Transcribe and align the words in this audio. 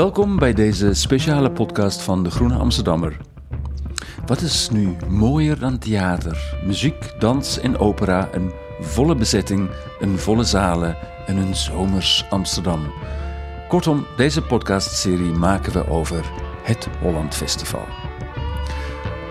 Welkom 0.00 0.38
bij 0.38 0.52
deze 0.52 0.94
speciale 0.94 1.50
podcast 1.50 2.02
van 2.02 2.22
De 2.22 2.30
Groene 2.30 2.54
Amsterdammer. 2.54 3.16
Wat 4.26 4.40
is 4.40 4.70
nu 4.70 4.96
mooier 5.08 5.58
dan 5.58 5.78
theater, 5.78 6.58
muziek, 6.64 7.14
dans 7.18 7.58
en 7.58 7.78
opera, 7.78 8.28
een 8.32 8.52
volle 8.80 9.14
bezetting, 9.14 9.70
een 9.98 10.18
volle 10.18 10.44
zalen 10.44 10.96
en 11.26 11.36
een 11.36 11.54
zomers 11.54 12.24
Amsterdam? 12.30 12.92
Kortom, 13.68 14.06
deze 14.16 14.42
podcastserie 14.42 15.32
maken 15.32 15.72
we 15.72 15.88
over 15.88 16.24
het 16.62 16.88
Holland 17.00 17.34
Festival. 17.34 17.84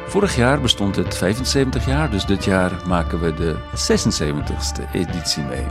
Vorig 0.07 0.35
jaar 0.35 0.61
bestond 0.61 0.95
het 0.95 1.17
75 1.17 1.85
jaar, 1.85 2.11
dus 2.11 2.25
dit 2.25 2.45
jaar 2.45 2.81
maken 2.87 3.19
we 3.19 3.33
de 3.33 3.55
76ste 3.75 4.91
editie 4.91 5.43
mee. 5.43 5.65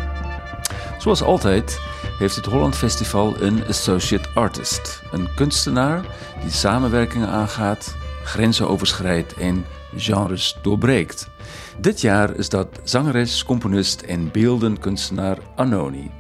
Zoals 1.09 1.23
altijd 1.23 1.81
heeft 2.19 2.37
het 2.37 2.45
Holland 2.45 2.77
Festival 2.77 3.43
een 3.43 3.67
associate 3.67 4.29
artist, 4.35 5.03
een 5.13 5.29
kunstenaar 5.35 6.05
die 6.43 6.51
samenwerkingen 6.51 7.29
aangaat, 7.29 7.97
grenzen 8.25 8.69
overschrijdt 8.69 9.35
en 9.35 9.65
genres 9.97 10.59
doorbreekt. 10.63 11.29
Dit 11.81 12.01
jaar 12.01 12.37
is 12.37 12.49
dat 12.49 12.81
zangeres, 12.85 13.45
componist 13.45 14.01
en 14.01 14.31
beeldenkunstenaar 14.31 15.39
Anoni. 15.57 16.11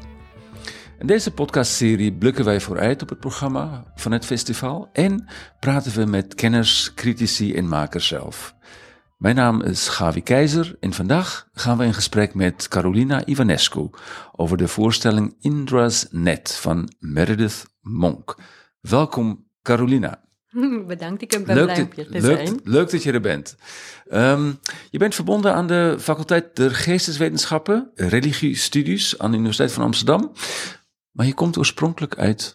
In 0.98 1.06
deze 1.06 1.30
podcastserie 1.30 2.12
blikken 2.12 2.44
wij 2.44 2.60
vooruit 2.60 3.02
op 3.02 3.08
het 3.08 3.20
programma 3.20 3.84
van 3.94 4.12
het 4.12 4.24
festival 4.24 4.88
en 4.92 5.28
praten 5.60 5.92
we 5.92 6.04
met 6.04 6.34
kenners, 6.34 6.94
critici 6.94 7.54
en 7.54 7.68
makers 7.68 8.06
zelf. 8.06 8.54
Mijn 9.18 9.34
naam 9.34 9.62
is 9.62 9.88
Gavi 9.88 10.22
Keizer 10.22 10.76
en 10.80 10.92
vandaag 10.92 11.48
gaan 11.52 11.78
we 11.78 11.84
in 11.84 11.94
gesprek 11.94 12.34
met 12.34 12.68
Carolina 12.68 13.26
Ivanescu 13.26 13.90
over 14.32 14.56
de 14.56 14.68
voorstelling 14.68 15.36
Indra's 15.40 16.06
Net 16.10 16.56
van 16.60 16.92
Meredith 16.98 17.66
Monk. 17.80 18.36
Welkom 18.80 19.46
Carolina. 19.62 20.20
Bedankt, 20.86 21.22
ik 21.22 21.28
ben 21.28 21.42
blij 21.42 21.80
om 21.82 21.88
te 21.94 22.06
leuk, 22.08 22.22
zijn. 22.22 22.60
Leuk 22.64 22.90
dat 22.90 23.02
je 23.02 23.12
er 23.12 23.20
bent. 23.20 23.56
Um, 24.12 24.58
je 24.90 24.98
bent 24.98 25.14
verbonden 25.14 25.54
aan 25.54 25.66
de 25.66 25.96
faculteit 25.98 26.56
der 26.56 26.70
Geesteswetenschappen, 26.70 27.90
Religiestudies 27.94 29.18
aan 29.18 29.30
de 29.30 29.36
Universiteit 29.36 29.72
van 29.72 29.84
Amsterdam. 29.84 30.32
Maar 31.10 31.26
je 31.26 31.34
komt 31.34 31.56
oorspronkelijk 31.56 32.18
uit 32.18 32.54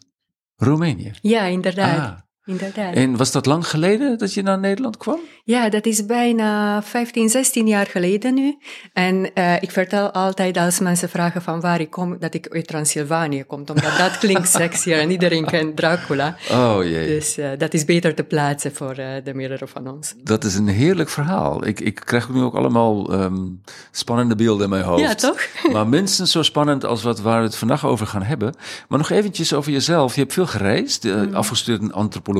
Roemenië. 0.55 1.11
Ja, 1.21 1.43
inderdaad. 1.43 1.97
Ah. 1.97 2.22
Inderdaad. 2.45 2.93
En 2.93 3.17
was 3.17 3.31
dat 3.31 3.45
lang 3.45 3.67
geleden 3.67 4.17
dat 4.17 4.33
je 4.33 4.41
naar 4.41 4.59
Nederland 4.59 4.97
kwam? 4.97 5.19
Ja, 5.43 5.69
dat 5.69 5.85
is 5.85 6.05
bijna 6.05 6.81
15, 6.83 7.29
16 7.29 7.67
jaar 7.67 7.85
geleden 7.85 8.33
nu. 8.33 8.57
En 8.93 9.29
uh, 9.33 9.61
ik 9.61 9.71
vertel 9.71 10.11
altijd 10.11 10.57
als 10.57 10.79
mensen 10.79 11.09
vragen 11.09 11.41
van 11.41 11.61
waar 11.61 11.79
ik 11.79 11.89
kom, 11.89 12.19
dat 12.19 12.33
ik 12.33 12.47
uit 12.49 12.67
Transylvanië 12.67 13.43
kom. 13.43 13.59
Omdat 13.59 13.97
dat 13.97 14.17
klinkt 14.17 14.49
sexier 14.61 14.99
en 14.99 15.11
iedereen 15.11 15.45
kent 15.45 15.75
Dracula. 15.75 16.37
Oh 16.51 16.77
jee. 16.83 17.07
Dus 17.07 17.37
uh, 17.37 17.49
dat 17.57 17.73
is 17.73 17.85
beter 17.85 18.15
te 18.15 18.23
plaatsen 18.23 18.75
voor 18.75 18.99
uh, 18.99 19.07
de 19.23 19.33
meerdere 19.33 19.67
van 19.67 19.87
ons. 19.87 20.13
Dat 20.23 20.43
is 20.43 20.55
een 20.55 20.67
heerlijk 20.67 21.09
verhaal. 21.09 21.67
Ik, 21.67 21.79
ik 21.79 21.95
krijg 21.95 22.29
nu 22.29 22.41
ook 22.41 22.55
allemaal 22.55 23.13
um, 23.13 23.61
spannende 23.91 24.35
beelden 24.35 24.63
in 24.63 24.69
mijn 24.69 24.83
hoofd. 24.83 25.01
Ja, 25.01 25.15
toch? 25.15 25.47
maar 25.73 25.87
minstens 25.87 26.31
zo 26.31 26.41
spannend 26.41 26.85
als 26.85 27.03
wat 27.03 27.19
waar 27.19 27.39
we 27.39 27.45
het 27.45 27.55
vandaag 27.55 27.85
over 27.85 28.07
gaan 28.07 28.23
hebben. 28.23 28.55
Maar 28.87 28.97
nog 28.97 29.09
eventjes 29.09 29.53
over 29.53 29.71
jezelf. 29.71 30.15
Je 30.15 30.21
hebt 30.21 30.33
veel 30.33 30.47
gereisd, 30.47 31.03
mm. 31.03 31.33
afgestudeerd 31.33 31.81
in 31.81 31.93
antropologie. 31.93 32.31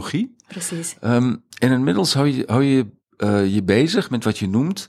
Precies. 0.48 0.96
Um, 1.04 1.44
en 1.60 1.72
inmiddels 1.72 2.14
hou 2.14 2.28
je, 2.28 2.44
hou 2.48 2.64
je 2.64 2.86
uh, 3.18 3.54
je 3.54 3.64
bezig 3.64 4.10
met 4.10 4.24
wat 4.24 4.38
je 4.38 4.48
noemt 4.48 4.88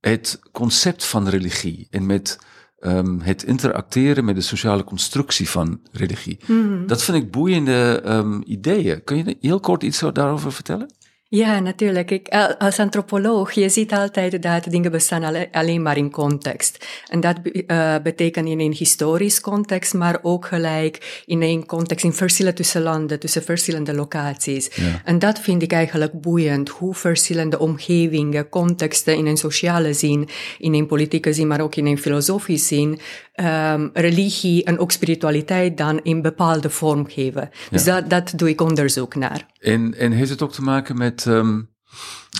het 0.00 0.40
concept 0.52 1.04
van 1.04 1.28
religie. 1.28 1.86
En 1.90 2.06
met 2.06 2.38
um, 2.80 3.20
het 3.20 3.42
interacteren 3.42 4.24
met 4.24 4.34
de 4.34 4.40
sociale 4.40 4.84
constructie 4.84 5.48
van 5.48 5.80
religie. 5.92 6.38
Mm. 6.46 6.86
Dat 6.86 7.02
vind 7.02 7.16
ik 7.16 7.30
boeiende 7.30 8.02
um, 8.06 8.42
ideeën. 8.44 9.04
Kun 9.04 9.16
je 9.16 9.36
heel 9.40 9.60
kort 9.60 9.82
iets 9.82 10.02
daarover 10.12 10.52
vertellen? 10.52 10.94
Ja, 11.34 11.58
natuurlijk. 11.58 12.10
Ik, 12.10 12.28
als 12.58 12.78
antropoloog, 12.78 13.52
je 13.52 13.68
ziet 13.68 13.92
altijd 13.92 14.42
dat 14.42 14.64
dingen 14.64 14.90
bestaan 14.90 15.48
alleen 15.52 15.82
maar 15.82 15.96
in 15.96 16.10
context. 16.10 16.86
En 17.08 17.20
dat 17.20 17.36
uh, 17.44 17.94
betekent 18.02 18.48
in 18.48 18.60
een 18.60 18.72
historisch 18.72 19.40
context, 19.40 19.94
maar 19.94 20.18
ook 20.22 20.46
gelijk 20.46 21.22
in 21.26 21.42
een 21.42 21.66
context, 21.66 22.04
in 22.04 22.12
verschillen 22.12 22.54
tussen 22.54 22.82
landen, 22.82 23.18
tussen 23.18 23.42
verschillende 23.42 23.94
locaties. 23.94 24.70
Ja. 24.74 25.00
En 25.04 25.18
dat 25.18 25.40
vind 25.40 25.62
ik 25.62 25.72
eigenlijk 25.72 26.20
boeiend, 26.20 26.68
hoe 26.68 26.94
verschillende 26.94 27.58
omgevingen, 27.58 28.48
contexten 28.48 29.16
in 29.16 29.26
een 29.26 29.36
sociale 29.36 29.92
zin, 29.92 30.28
in 30.58 30.74
een 30.74 30.86
politieke 30.86 31.32
zin, 31.32 31.46
maar 31.46 31.60
ook 31.60 31.74
in 31.74 31.86
een 31.86 31.98
filosofische 31.98 32.66
zin, 32.66 33.00
um, 33.36 33.90
religie 33.92 34.64
en 34.64 34.78
ook 34.78 34.92
spiritualiteit 34.92 35.76
dan 35.76 36.00
in 36.02 36.22
bepaalde 36.22 36.70
vorm 36.70 37.06
geven. 37.08 37.50
Dus 37.70 37.84
dat, 37.84 38.10
dat 38.10 38.32
doe 38.36 38.48
ik 38.48 38.60
onderzoek 38.60 39.14
naar. 39.14 39.46
En, 39.60 39.94
en 39.98 40.12
heeft 40.12 40.30
het 40.30 40.42
ook 40.42 40.52
te 40.52 40.62
maken 40.62 40.96
met 40.98 41.21
um, 41.26 41.68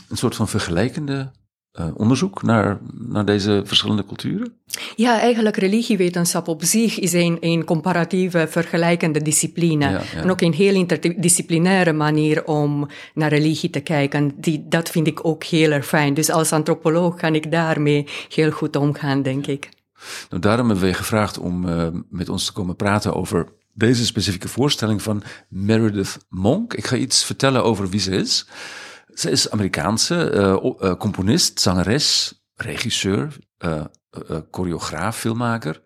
een 0.08 0.16
soort 0.16 0.36
van 0.36 0.48
vergelijkende 0.48 1.30
uh, 1.80 1.86
onderzoek 1.94 2.42
naar, 2.42 2.78
naar 2.92 3.24
deze 3.24 3.62
verschillende 3.64 4.04
culturen? 4.04 4.54
Ja, 4.96 5.20
eigenlijk 5.20 5.56
religiewetenschap 5.56 6.48
op 6.48 6.62
zich 6.62 6.98
is 6.98 7.12
een, 7.12 7.36
een 7.40 7.64
comparatieve, 7.64 8.46
vergelijkende 8.48 9.22
discipline. 9.22 9.84
Ja, 9.84 9.90
ja. 9.90 10.20
En 10.20 10.30
ook 10.30 10.40
een 10.40 10.52
heel 10.52 10.74
interdisciplinaire 10.74 11.92
manier 11.92 12.44
om 12.44 12.88
naar 13.14 13.28
religie 13.28 13.70
te 13.70 13.80
kijken. 13.80 14.32
Die, 14.36 14.68
dat 14.68 14.90
vind 14.90 15.06
ik 15.06 15.24
ook 15.24 15.44
heel 15.44 15.70
erg 15.70 15.86
fijn. 15.86 16.14
Dus 16.14 16.30
als 16.30 16.52
antropoloog 16.52 17.16
kan 17.16 17.34
ik 17.34 17.50
daarmee 17.50 18.06
heel 18.28 18.50
goed 18.50 18.76
omgaan, 18.76 19.22
denk 19.22 19.46
ik. 19.46 19.68
Nou, 20.28 20.42
daarom 20.42 20.66
hebben 20.66 20.84
we 20.84 20.90
je 20.90 20.96
gevraagd 20.96 21.38
om 21.38 21.68
uh, 21.68 21.86
met 22.10 22.28
ons 22.28 22.46
te 22.46 22.52
komen 22.52 22.76
praten 22.76 23.14
over 23.14 23.48
deze 23.74 24.06
specifieke 24.06 24.48
voorstelling 24.48 25.02
van 25.02 25.22
Meredith 25.48 26.18
Monk. 26.28 26.74
Ik 26.74 26.86
ga 26.86 26.96
iets 26.96 27.24
vertellen 27.24 27.64
over 27.64 27.88
wie 27.88 28.00
ze 28.00 28.10
is. 28.10 28.46
Ze 29.14 29.30
is 29.30 29.50
Amerikaanse 29.50 30.32
uh, 30.34 30.70
uh, 30.80 30.96
componist, 30.96 31.60
zangeres, 31.60 32.34
regisseur, 32.54 33.36
uh, 33.64 33.82
choreograaf, 34.50 35.16
filmmaker. 35.16 35.82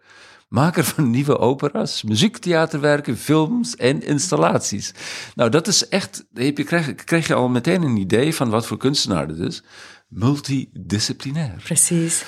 Maker 0.49 0.85
van 0.95 1.11
nieuwe 1.11 1.39
opera's, 1.39 2.03
muziektheaterwerken, 2.03 3.17
films 3.17 3.77
en 3.77 4.03
installaties. 4.03 4.95
Nou, 5.35 5.51
dat 5.51 5.67
is 5.67 5.89
echt. 5.89 6.27
Je 6.33 6.53
krijg, 6.53 6.95
krijg 6.95 7.27
je 7.27 7.35
al 7.35 7.49
meteen 7.49 7.83
een 7.83 7.97
idee 7.97 8.35
van 8.35 8.51
wat 8.51 8.67
voor 8.67 8.77
kunstenaar 8.77 9.29
dit 9.29 9.39
is. 9.39 9.63
Multidisciplinair. 10.09 11.63
Precies. 11.65 12.25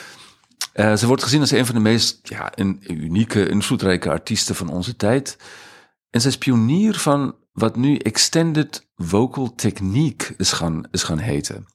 Uh, 0.78 0.97
ze 0.97 1.06
wordt 1.06 1.22
gezien 1.22 1.41
als 1.41 1.50
een 1.50 1.66
van 1.66 1.75
de 1.75 1.81
meest 1.81 2.19
ja, 2.22 2.53
een, 2.55 2.83
unieke, 2.87 3.49
invloedrijke 3.49 4.11
artiesten 4.11 4.55
van 4.55 4.69
onze 4.69 4.97
tijd. 4.97 5.37
En 6.11 6.21
zij 6.21 6.31
is 6.31 6.39
pionier 6.39 6.94
van 6.94 7.34
wat 7.53 7.77
nu 7.77 7.97
extended 7.97 8.87
vocal 8.97 9.55
technique 9.55 10.34
is 10.37 10.53
gaan, 10.53 10.84
is 10.91 11.03
gaan 11.03 11.19
heten. 11.19 11.67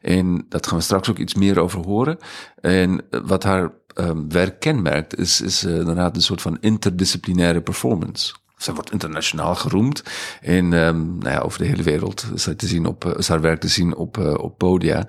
En 0.00 0.46
dat 0.48 0.66
gaan 0.66 0.78
we 0.78 0.84
straks 0.84 1.10
ook 1.10 1.18
iets 1.18 1.34
meer 1.34 1.58
over 1.58 1.84
horen. 1.84 2.18
En 2.60 3.04
wat 3.10 3.42
haar 3.42 3.72
um, 3.94 4.28
werk 4.28 4.60
kenmerkt, 4.60 5.18
is, 5.18 5.40
is 5.40 5.64
uh, 5.64 5.76
inderdaad 5.76 6.16
een 6.16 6.22
soort 6.22 6.42
van 6.42 6.58
interdisciplinaire 6.60 7.60
performance. 7.60 8.34
Zij 8.56 8.74
wordt 8.74 8.92
internationaal 8.92 9.54
geroemd. 9.54 10.02
En 10.40 10.72
um, 10.72 11.18
nou 11.18 11.30
ja, 11.30 11.38
over 11.38 11.58
de 11.58 11.66
hele 11.66 11.82
wereld 11.82 12.26
is 12.34 12.48
te 12.56 12.66
zien 12.66 12.86
op, 12.86 13.04
is 13.04 13.28
haar 13.28 13.40
werk 13.40 13.60
te 13.60 13.68
zien 13.68 13.96
op, 13.96 14.18
op 14.18 14.58
podia. 14.58 15.06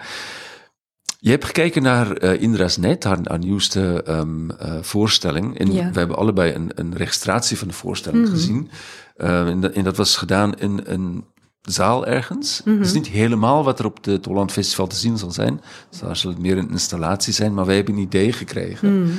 Je 1.23 1.29
hebt 1.29 1.45
gekeken 1.45 1.81
naar 1.81 2.23
uh, 2.23 2.41
Indra's 2.41 2.77
Net, 2.77 3.03
haar, 3.03 3.17
haar 3.23 3.39
nieuwste 3.39 4.03
um, 4.09 4.49
uh, 4.51 4.55
voorstelling. 4.81 5.57
En 5.59 5.73
ja. 5.73 5.91
we 5.91 5.99
hebben 5.99 6.17
allebei 6.17 6.53
een, 6.53 6.71
een 6.75 6.95
registratie 6.95 7.57
van 7.57 7.67
de 7.67 7.73
voorstelling 7.73 8.23
Mhm. 8.23 8.31
mm 8.33 8.37
-hmm. 8.39 8.45
gezien. 8.47 8.69
Uh, 9.17 9.47
en, 9.47 9.61
dat, 9.61 9.71
en, 9.71 9.83
dat 9.83 9.97
was 9.97 10.17
gedaan 10.17 10.59
in 10.59 10.81
een 10.83 11.23
zaal 11.61 12.05
ergens. 12.05 12.61
Mhm. 12.65 12.77
Het 12.77 12.85
is 12.85 12.93
niet 12.93 13.07
helemaal 13.07 13.63
wat 13.63 13.79
er 13.79 13.85
op 13.85 14.05
het 14.05 14.25
Holland 14.25 14.51
Festival 14.51 14.87
te 14.87 14.95
zien 14.95 15.17
zal 15.17 15.31
zijn. 15.31 15.61
Dus 15.89 15.99
daar 15.99 16.15
zal 16.15 16.31
het 16.31 16.39
meer 16.39 16.57
een 16.57 16.71
installatie 16.71 17.33
zijn, 17.33 17.53
maar 17.53 17.65
wij 17.65 17.75
hebben 17.75 17.93
een 17.95 18.01
idee 18.01 18.31
gekregen. 18.33 19.01
Mhm. 19.01 19.11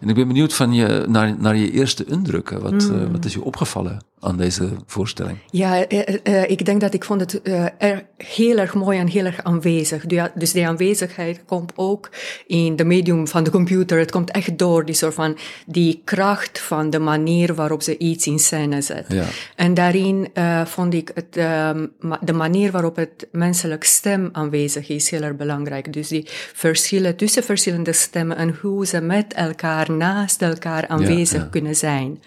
En 0.00 0.08
ik 0.08 0.14
ben 0.14 0.26
benieuwd 0.26 0.54
van 0.54 0.72
je, 0.72 1.04
naar, 1.08 1.36
naar 1.40 1.56
je 1.56 1.70
eerste 1.70 2.04
indrukken. 2.04 2.60
Wat, 2.60 2.72
Mhm. 2.72 2.94
uh, 2.94 3.10
wat 3.12 3.24
is 3.24 3.32
je 3.32 3.42
opgevallen 3.44 3.98
aan 4.20 4.36
deze 4.36 4.68
voorstelling? 4.86 5.38
Ja, 5.50 5.90
uh, 5.90 6.02
uh, 6.24 6.50
ik 6.50 6.64
denk 6.64 6.80
dat 6.80 6.94
ik 6.94 7.04
vond 7.04 7.20
het 7.20 7.40
er 7.78 8.04
heel 8.16 8.58
erg 8.58 8.74
mooi 8.74 8.98
en 8.98 9.06
heel 9.06 9.24
erg 9.24 9.44
aanwezig. 9.44 10.06
Dus 10.34 10.52
die 10.52 10.66
aanwezigheid 10.66 11.44
komt 11.46 11.72
ook 11.76 12.10
in 12.46 12.76
de 12.76 12.84
medium 12.84 13.28
van 13.28 13.44
de 13.44 13.50
computer. 13.50 13.98
Het 13.98 14.10
komt 14.10 14.30
echt 14.30 14.58
door 14.58 14.84
die 14.84 14.94
soort 14.94 15.14
van 15.14 15.38
die 15.66 16.02
kracht 16.04 16.60
van 16.60 16.90
de 16.90 16.98
manier 16.98 17.54
waarop 17.54 17.82
ze 17.82 17.98
iets 17.98 18.26
in 18.26 18.38
scène 18.38 18.80
zet. 18.80 19.04
Ja. 19.08 19.24
En 19.56 19.74
daarin 19.74 20.28
uh, 20.34 20.66
vond 20.66 20.94
ik 20.94 21.10
het, 21.14 21.36
um, 21.36 21.92
de 22.20 22.32
manier 22.32 22.70
waarop 22.70 22.96
het 22.96 23.28
menselijk 23.32 23.84
stem 23.84 24.28
aanwezig 24.32 24.88
is 24.88 25.10
heel 25.10 25.22
erg 25.22 25.36
belangrijk. 25.36 25.92
Dus 25.92 26.08
die 26.08 26.24
verschillen 26.54 27.16
tussen 27.16 27.42
verschillende 27.42 27.92
stemmen 27.92 28.36
en 28.36 28.58
hoe 28.60 28.86
ze 28.86 29.00
met 29.00 29.34
elkaar 29.34 29.90
naast 29.90 30.42
elkaar 30.42 30.88
aanwezig 30.88 31.38
ja, 31.38 31.44
ja. 31.44 31.50
kunnen 31.50 31.76
zijn. 31.76 32.22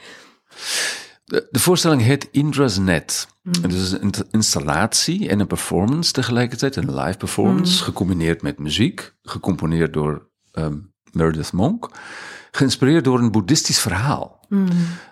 De, 1.33 1.47
de, 1.51 1.59
voorstelling 1.59 2.01
heet 2.01 2.27
Indra's 2.31 2.77
Net. 2.77 3.27
Mm. 3.41 3.53
Het 3.61 3.73
is 3.73 3.91
een 3.91 4.13
installatie 4.31 5.29
en 5.29 5.39
een 5.39 5.47
performance 5.47 6.11
tegelijkertijd, 6.11 6.75
een 6.75 6.95
live 6.95 7.17
performance, 7.17 7.77
Mm. 7.77 7.83
gecombineerd 7.83 8.41
met 8.41 8.59
muziek, 8.59 9.13
gecomponeerd 9.21 9.93
door 9.93 10.29
um, 10.53 10.93
Meredith 11.11 11.51
Monk, 11.51 11.89
geïnspireerd 12.51 13.03
door 13.03 13.19
een 13.19 13.31
boeddhistisch 13.31 13.79
verhaal. 13.79 14.47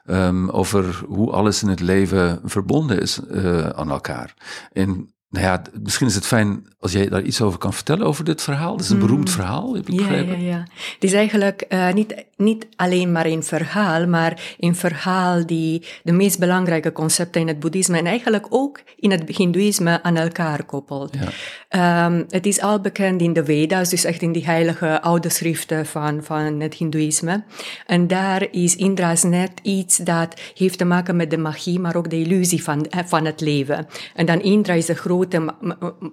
Ehm, 0.05 0.49
over 0.49 1.03
hoe 1.07 1.31
alles 1.31 1.63
in 1.63 1.69
het 1.69 1.79
leven 1.79 2.39
verbonden 2.43 3.01
is 3.01 3.19
uh, 3.31 3.69
aan 3.69 3.89
elkaar. 3.89 4.33
En 4.71 5.13
nou 5.31 5.45
ja, 5.45 5.61
misschien 5.81 6.07
is 6.07 6.15
het 6.15 6.25
fijn 6.25 6.65
als 6.79 6.91
jij 6.91 7.09
daar 7.09 7.21
iets 7.21 7.41
over 7.41 7.59
kan 7.59 7.73
vertellen 7.73 8.05
over 8.05 8.23
dit 8.23 8.41
verhaal. 8.41 8.71
Het 8.71 8.81
is 8.81 8.89
een 8.89 8.95
mm. 8.95 9.01
beroemd 9.01 9.29
verhaal, 9.29 9.75
heb 9.75 9.89
ik 9.89 9.99
ja, 9.99 10.11
Ja, 10.11 10.35
ja. 10.35 10.67
Het 10.93 11.03
is 11.03 11.13
eigenlijk 11.13 11.65
uh, 11.69 11.93
niet, 11.93 12.25
niet 12.37 12.67
alleen 12.75 13.11
maar 13.11 13.25
een 13.25 13.43
verhaal, 13.43 14.07
maar 14.07 14.55
een 14.59 14.75
verhaal 14.75 15.45
die 15.45 15.85
de 16.03 16.11
meest 16.11 16.39
belangrijke 16.39 16.91
concepten 16.91 17.41
in 17.41 17.47
het 17.47 17.59
boeddhisme 17.59 17.97
en 17.97 18.05
eigenlijk 18.05 18.45
ook 18.49 18.81
in 18.99 19.11
het 19.11 19.23
hindoeïsme 19.37 20.03
aan 20.03 20.17
elkaar 20.17 20.63
koppelt. 20.63 21.17
Ja. 21.69 22.05
Um, 22.05 22.25
het 22.29 22.45
is 22.45 22.61
al 22.61 22.81
bekend 22.81 23.21
in 23.21 23.33
de 23.33 23.45
Veda's, 23.45 23.89
dus 23.89 24.03
echt 24.03 24.21
in 24.21 24.31
die 24.31 24.45
heilige 24.45 25.01
oude 25.01 25.29
schriften 25.29 25.85
van, 25.85 26.23
van 26.23 26.59
het 26.59 26.73
hindoeïsme. 26.73 27.43
En 27.85 28.07
daar 28.07 28.47
is 28.51 28.75
Indra's 28.75 29.23
net 29.23 29.51
iets 29.61 29.97
dat 29.97 30.41
heeft 30.55 30.77
te 30.77 30.85
maken 30.85 31.15
met 31.15 31.29
de 31.29 31.37
magie, 31.37 31.79
maar 31.79 31.95
ook 31.95 32.09
de 32.09 32.19
illusie 32.19 32.63
van, 32.63 32.85
eh, 32.85 32.99
van 33.05 33.25
het 33.25 33.41
leven. 33.41 33.87
En 34.15 34.25
dan 34.25 34.41
Indra 34.41 34.73
is 34.73 34.85
de 34.85 34.95
grote 34.95 35.19
grote 35.29 35.53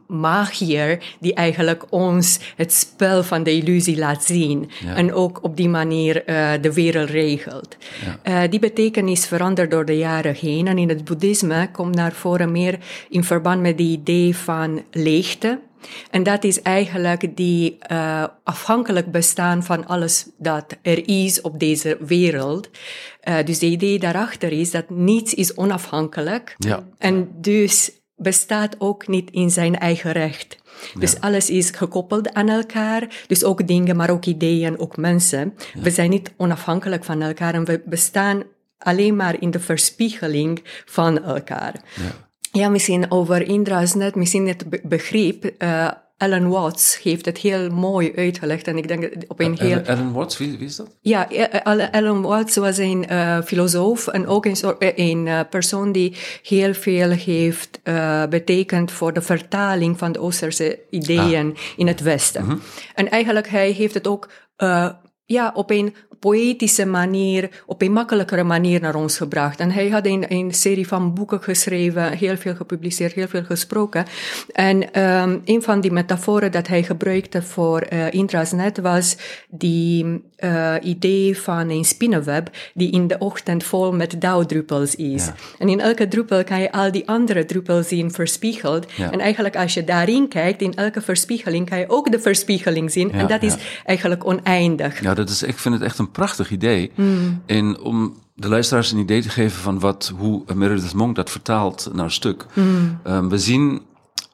magier 0.06 1.16
die 1.20 1.34
eigenlijk 1.34 1.84
ons 1.90 2.38
het 2.56 2.72
spel 2.72 3.22
van 3.22 3.42
de 3.42 3.52
illusie 3.52 3.98
laat 3.98 4.24
zien. 4.24 4.70
En 4.94 5.12
ook 5.12 5.38
op 5.42 5.56
die 5.56 5.68
manier 5.68 6.16
uh, 6.26 6.50
de 6.60 6.72
wereld 6.72 7.10
regelt. 7.10 7.76
Ja. 8.24 8.44
Uh, 8.44 8.50
die 8.50 8.60
betekenis 8.60 9.26
verandert 9.26 9.70
door 9.70 9.84
de 9.84 9.98
jaren 9.98 10.34
heen. 10.34 10.66
En 10.66 10.78
in 10.78 10.88
het 10.88 11.04
boeddhisme 11.04 11.70
komt 11.72 11.94
naar 11.94 12.12
voren 12.12 12.52
meer 12.52 12.78
in 13.08 13.24
verband 13.24 13.60
met 13.60 13.78
die 13.78 13.98
idee 13.98 14.36
van 14.36 14.82
leegte. 14.90 15.58
En 16.10 16.22
dat 16.22 16.44
is 16.44 16.62
eigenlijk 16.62 17.36
die 17.36 17.78
uh, 17.92 18.24
afhankelijk 18.44 19.10
bestaan 19.10 19.62
van 19.62 19.86
alles 19.86 20.26
dat 20.38 20.76
er 20.82 21.08
is 21.08 21.40
op 21.40 21.60
deze 21.60 21.96
wereld. 22.00 22.70
Uh, 23.28 23.36
dus 23.44 23.58
de 23.58 23.66
idee 23.66 23.98
daarachter 23.98 24.52
is 24.52 24.70
dat 24.70 24.90
niets 24.90 25.34
is 25.34 25.54
onafhankelijk. 25.54 26.54
Ja. 26.58 26.84
En 26.98 27.28
dus 27.34 27.90
bestaat 28.18 28.76
ook 28.78 29.08
niet 29.08 29.30
in 29.30 29.50
zijn 29.50 29.78
eigen 29.78 30.12
recht. 30.12 30.58
Dus 30.98 31.20
alles 31.20 31.50
is 31.50 31.70
gekoppeld 31.70 32.32
aan 32.32 32.48
elkaar. 32.48 33.24
Dus 33.26 33.44
ook 33.44 33.66
dingen, 33.66 33.96
maar 33.96 34.10
ook 34.10 34.24
ideeën, 34.24 34.78
ook 34.78 34.96
mensen. 34.96 35.54
We 35.74 35.90
zijn 35.90 36.10
niet 36.10 36.32
onafhankelijk 36.36 37.04
van 37.04 37.22
elkaar 37.22 37.54
en 37.54 37.64
we 37.64 37.82
bestaan 37.84 38.42
alleen 38.78 39.16
maar 39.16 39.40
in 39.40 39.50
de 39.50 39.60
verspiegeling 39.60 40.62
van 40.84 41.24
elkaar. 41.24 41.74
Ja. 41.94 42.26
Ja, 42.52 42.68
misschien 42.68 43.10
over 43.10 43.42
Indra's 43.42 43.94
net, 43.94 44.14
misschien 44.14 44.48
het 44.48 44.88
begrip. 44.88 45.50
Uh, 45.58 45.90
Alan 46.18 46.48
Watts 46.48 47.02
heeft 47.02 47.24
het 47.24 47.38
heel 47.38 47.70
mooi 47.70 48.12
uitgelegd 48.14 48.66
en 48.66 48.76
ik 48.76 48.88
denk 48.88 49.10
op 49.26 49.40
een 49.40 49.58
heel... 49.58 49.80
Alan 49.86 50.12
Watts, 50.12 50.38
wie, 50.38 50.58
wie 50.58 50.66
is 50.66 50.76
dat? 50.76 50.96
Ja, 51.00 51.28
Alan 51.92 52.22
Watts 52.22 52.56
was 52.56 52.78
een 52.78 53.06
uh, 53.10 53.40
filosoof 53.42 54.06
en 54.06 54.26
ook 54.26 54.46
een, 54.46 54.56
een 54.78 55.48
persoon 55.48 55.92
die 55.92 56.16
heel 56.42 56.74
veel 56.74 57.10
heeft 57.10 57.80
uh, 57.84 58.26
betekend 58.26 58.92
voor 58.92 59.12
de 59.12 59.22
vertaling 59.22 59.98
van 59.98 60.12
de 60.12 60.20
Oosterse 60.20 60.78
ideeën 60.90 61.50
ah. 61.50 61.62
in 61.76 61.86
het 61.86 62.00
Westen. 62.00 62.42
Mm 62.42 62.48
-hmm. 62.48 62.60
En 62.94 63.10
eigenlijk 63.10 63.48
hij 63.48 63.70
heeft 63.70 63.94
het 63.94 64.06
ook 64.06 64.28
ja, 65.28 65.52
op 65.54 65.70
een 65.70 65.94
poëtische 66.18 66.86
manier, 66.86 67.62
op 67.66 67.82
een 67.82 67.92
makkelijkere 67.92 68.44
manier 68.44 68.80
naar 68.80 68.94
ons 68.94 69.16
gebracht. 69.16 69.60
En 69.60 69.70
hij 69.70 69.88
had 69.88 70.06
een, 70.06 70.24
een 70.28 70.54
serie 70.54 70.88
van 70.88 71.14
boeken 71.14 71.42
geschreven, 71.42 72.12
heel 72.12 72.36
veel 72.36 72.54
gepubliceerd, 72.54 73.12
heel 73.12 73.28
veel 73.28 73.44
gesproken. 73.44 74.04
En 74.52 75.02
um, 75.02 75.40
een 75.44 75.62
van 75.62 75.80
die 75.80 75.92
metaforen 75.92 76.52
dat 76.52 76.66
hij 76.66 76.82
gebruikte 76.82 77.42
voor 77.42 77.86
uh, 77.92 78.12
intrasnet 78.12 78.78
was 78.78 79.16
die 79.48 80.22
uh, 80.38 80.74
idee 80.82 81.38
van 81.38 81.70
een 81.70 81.84
spinnenweb 81.84 82.50
die 82.74 82.90
in 82.90 83.06
de 83.06 83.18
ochtend 83.18 83.64
vol 83.64 83.92
met 83.92 84.20
dauwdruppels 84.20 84.94
is. 84.94 85.24
Ja. 85.24 85.34
En 85.58 85.68
in 85.68 85.80
elke 85.80 86.08
druppel 86.08 86.44
kan 86.44 86.60
je 86.60 86.72
al 86.72 86.92
die 86.92 87.08
andere 87.08 87.44
druppels 87.44 87.88
zien 87.88 88.10
verspiegeld. 88.10 88.86
Ja. 88.96 89.12
En 89.12 89.20
eigenlijk 89.20 89.56
als 89.56 89.74
je 89.74 89.84
daarin 89.84 90.28
kijkt, 90.28 90.62
in 90.62 90.74
elke 90.74 91.00
verspiegeling 91.00 91.68
kan 91.68 91.78
je 91.78 91.88
ook 91.88 92.10
de 92.10 92.18
verspiegeling 92.18 92.90
zien. 92.90 93.08
Ja, 93.08 93.14
en 93.14 93.26
dat 93.26 93.42
is 93.42 93.56
eigenlijk 93.84 94.26
oneindig. 94.26 95.00
Dat 95.18 95.28
is, 95.28 95.42
ik 95.42 95.58
vind 95.58 95.74
het 95.74 95.82
echt 95.82 95.98
een 95.98 96.10
prachtig 96.10 96.50
idee. 96.50 96.90
Mm. 96.94 97.42
En 97.46 97.80
om 97.80 98.14
de 98.34 98.48
luisteraars 98.48 98.92
een 98.92 98.98
idee 98.98 99.22
te 99.22 99.28
geven 99.28 99.60
van 99.60 99.78
wat, 99.78 100.12
hoe 100.16 100.42
Meredith 100.54 100.94
Monk 100.94 101.16
dat 101.16 101.30
vertaalt 101.30 101.90
naar 101.92 102.10
stuk. 102.10 102.46
Mm. 102.54 103.00
Um, 103.06 103.28
we 103.28 103.38
zien 103.38 103.80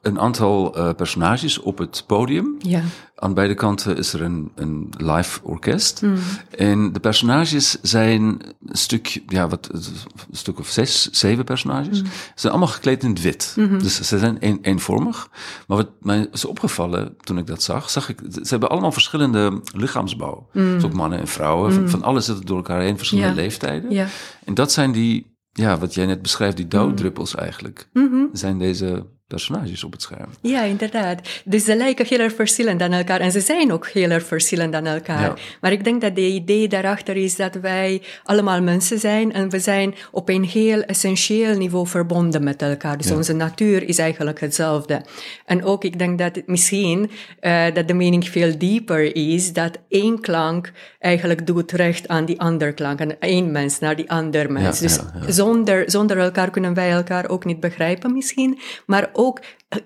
een 0.05 0.19
aantal 0.19 0.77
uh, 0.77 0.93
personages 0.93 1.59
op 1.59 1.77
het 1.77 2.03
podium. 2.07 2.55
Ja. 2.59 2.81
Aan 3.15 3.33
beide 3.33 3.53
kanten 3.53 3.97
is 3.97 4.13
er 4.13 4.21
een, 4.21 4.51
een 4.55 4.89
live 4.97 5.39
orkest. 5.43 6.01
Mm. 6.01 6.15
En 6.57 6.93
de 6.93 6.99
personages 6.99 7.81
zijn 7.81 8.21
een 8.21 8.77
stuk, 8.77 9.21
ja, 9.27 9.47
wat, 9.47 9.69
een 9.73 10.37
stuk 10.37 10.59
of 10.59 10.67
zes, 10.67 11.09
zeven 11.09 11.43
personages. 11.43 12.01
Mm. 12.01 12.07
Ze 12.07 12.31
zijn 12.35 12.53
allemaal 12.53 12.73
gekleed 12.73 13.03
in 13.03 13.09
het 13.09 13.21
wit. 13.21 13.53
Mm 13.57 13.67
-hmm. 13.67 13.79
Dus 13.79 14.01
ze 14.01 14.17
zijn 14.17 14.37
een, 14.39 14.59
eenvormig. 14.61 15.29
Maar 15.67 15.77
wat 15.77 15.89
mij 16.01 16.27
is 16.31 16.45
opgevallen 16.45 17.17
toen 17.21 17.37
ik 17.37 17.47
dat 17.47 17.63
zag, 17.63 17.89
zag 17.89 18.09
ik, 18.09 18.19
ze 18.31 18.49
hebben 18.49 18.69
allemaal 18.69 18.91
verschillende 18.91 19.61
lichaamsbouw. 19.73 20.49
Mm. 20.53 20.73
Dus 20.73 20.83
ook 20.83 20.93
mannen 20.93 21.19
en 21.19 21.27
vrouwen, 21.27 21.73
van, 21.73 21.81
mm. 21.81 21.89
van 21.89 22.03
alles 22.03 22.25
zit 22.25 22.47
door 22.47 22.57
elkaar 22.57 22.81
heen, 22.81 22.97
verschillende 22.97 23.29
ja. 23.29 23.41
leeftijden. 23.41 23.91
Ja. 23.91 24.07
En 24.45 24.53
dat 24.53 24.71
zijn 24.71 24.91
die, 24.91 25.37
ja, 25.51 25.77
wat 25.77 25.93
jij 25.93 26.05
net 26.05 26.21
beschrijft, 26.21 26.57
die 26.57 26.67
dauwdruppels 26.67 27.33
mm. 27.33 27.39
eigenlijk. 27.39 27.89
-hmm. 27.93 28.29
Zijn 28.33 28.59
deze 28.59 29.13
personages 29.35 29.83
op 29.83 29.91
het 29.91 30.01
scherm. 30.01 30.29
Ja, 30.41 30.61
inderdaad. 30.63 31.41
Dus 31.45 31.63
ze 31.63 31.75
lijken 31.75 32.05
heel 32.05 32.19
erg 32.19 32.35
verschillend 32.35 32.81
aan 32.81 32.91
elkaar 32.91 33.19
en 33.19 33.31
ze 33.31 33.39
zijn 33.39 33.71
ook 33.71 33.87
heel 33.87 34.09
erg 34.09 34.25
verschillend 34.25 34.73
aan 34.73 34.85
elkaar. 34.85 35.21
Ja. 35.21 35.35
Maar 35.61 35.71
ik 35.71 35.83
denk 35.83 36.01
dat 36.01 36.15
de 36.15 36.27
idee 36.27 36.67
daarachter 36.67 37.15
is 37.15 37.35
dat 37.35 37.55
wij 37.55 38.01
allemaal 38.23 38.61
mensen 38.61 38.99
zijn 38.99 39.33
en 39.33 39.49
we 39.49 39.59
zijn 39.59 39.95
op 40.11 40.29
een 40.29 40.43
heel 40.43 40.81
essentieel 40.81 41.57
niveau 41.57 41.87
verbonden 41.87 42.43
met 42.43 42.61
elkaar. 42.61 42.97
Dus 42.97 43.07
ja. 43.07 43.15
onze 43.15 43.33
natuur 43.33 43.87
is 43.87 43.97
eigenlijk 43.97 44.39
hetzelfde. 44.39 45.05
En 45.45 45.63
ook 45.63 45.83
ik 45.83 45.99
denk 45.99 46.17
dat 46.17 46.41
misschien 46.45 47.11
uh, 47.41 47.65
dat 47.73 47.87
de 47.87 47.93
mening 47.93 48.29
veel 48.29 48.57
dieper 48.57 49.15
is, 49.15 49.53
dat 49.53 49.77
één 49.89 50.21
klank 50.21 50.71
eigenlijk 51.05 51.47
doet 51.47 51.71
recht 51.71 52.07
aan 52.07 52.25
die 52.25 52.39
andere 52.39 52.73
klank, 52.73 52.99
en 52.99 53.19
één 53.19 53.51
mens 53.51 53.79
naar 53.79 53.95
die 53.95 54.11
andere 54.11 54.49
mens. 54.49 54.79
Ja, 54.79 54.87
dus 54.87 54.99
Zonder, 55.35 55.91
zonder 55.91 56.17
elkaar 56.17 56.49
kunnen 56.49 56.73
wij 56.73 56.91
elkaar 56.91 57.29
ook 57.29 57.45
niet 57.45 57.59
begrijpen 57.59 58.13
misschien, 58.13 58.59
maar 58.85 59.09
ook, 59.13 59.39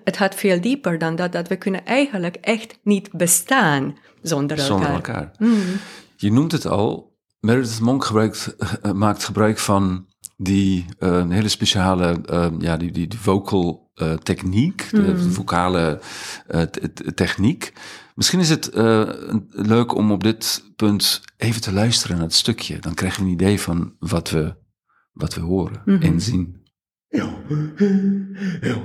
het 0.04 0.16
gaat 0.16 0.34
veel 0.34 0.60
dieper 0.60 0.98
dan 0.98 1.16
dat, 1.16 1.32
dat 1.32 1.48
we 1.48 1.56
kunnen 1.56 1.84
eigenlijk 1.84 2.36
echt 2.36 2.78
niet 2.82 3.08
bestaan 3.12 3.98
zonder 4.22 4.58
elkaar. 4.58 4.66
Zonder 4.66 4.90
elkaar. 4.90 5.30
Mm. 5.38 5.62
Je 6.16 6.32
noemt 6.32 6.52
het 6.52 6.66
al, 6.66 7.16
Meredith 7.40 7.80
Monk 7.80 8.04
gebruikt, 8.04 8.56
uh, 8.82 8.92
maakt 8.92 9.24
gebruik 9.24 9.58
van 9.58 10.06
die 10.36 10.84
uh, 10.98 11.08
een 11.08 11.30
hele 11.30 11.48
speciale, 11.48 12.18
uh, 12.30 12.46
ja, 12.58 12.76
die, 12.76 12.90
die, 12.90 13.06
die 13.06 13.18
vocal 13.18 13.88
techniek, 14.22 14.88
mm. 14.92 15.04
de, 15.04 15.12
de 15.12 15.30
vocale 15.30 16.00
techniek. 17.14 17.72
Misschien 18.20 18.40
is 18.40 18.50
het 18.50 18.70
leuk 19.50 19.94
om 19.94 20.12
op 20.12 20.22
dit 20.22 20.64
punt 20.76 21.22
even 21.36 21.60
te 21.60 21.72
luisteren 21.72 22.16
naar 22.16 22.24
het 22.24 22.34
stukje. 22.34 22.78
Dan 22.78 22.94
krijg 22.94 23.16
je 23.16 23.22
een 23.22 23.28
idee 23.28 23.60
van 23.60 23.96
wat 23.98 24.30
we, 24.30 24.54
wat 25.12 25.34
we 25.34 25.40
horen 25.40 25.82
mm 25.84 25.94
-hmm. 25.94 26.02
en 26.02 26.20
zien. 26.20 26.62
Yo, 27.08 27.28
Ja, 28.60 28.76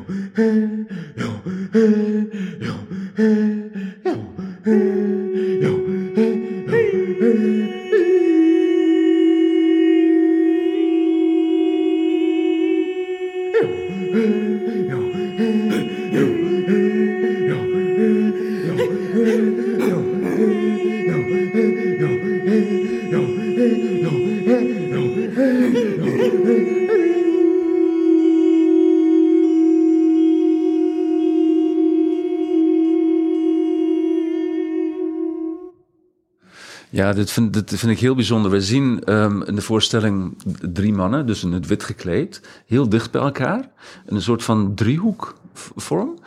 dit 37.16 37.32
vind, 37.32 37.54
dit 37.54 37.80
vind 37.80 37.92
ik 37.92 38.00
heel 38.00 38.16
bijzonder. 38.16 38.52
We 38.52 38.62
zien 38.62 39.14
um, 39.14 39.44
in 39.44 39.56
de 39.56 39.62
voorstelling 39.62 40.38
drie 40.74 40.94
mannen, 40.94 41.26
dus 41.26 41.44
in 41.44 41.52
het 41.52 41.68
wit 41.68 41.84
gekleed, 41.84 42.42
heel 42.66 42.90
dicht 42.90 43.12
bij 43.12 43.22
elkaar. 43.22 43.70
In 44.06 44.16
een 44.16 44.22
soort 44.22 44.44
van 44.44 44.76
driehoekvorm. 44.76 46.20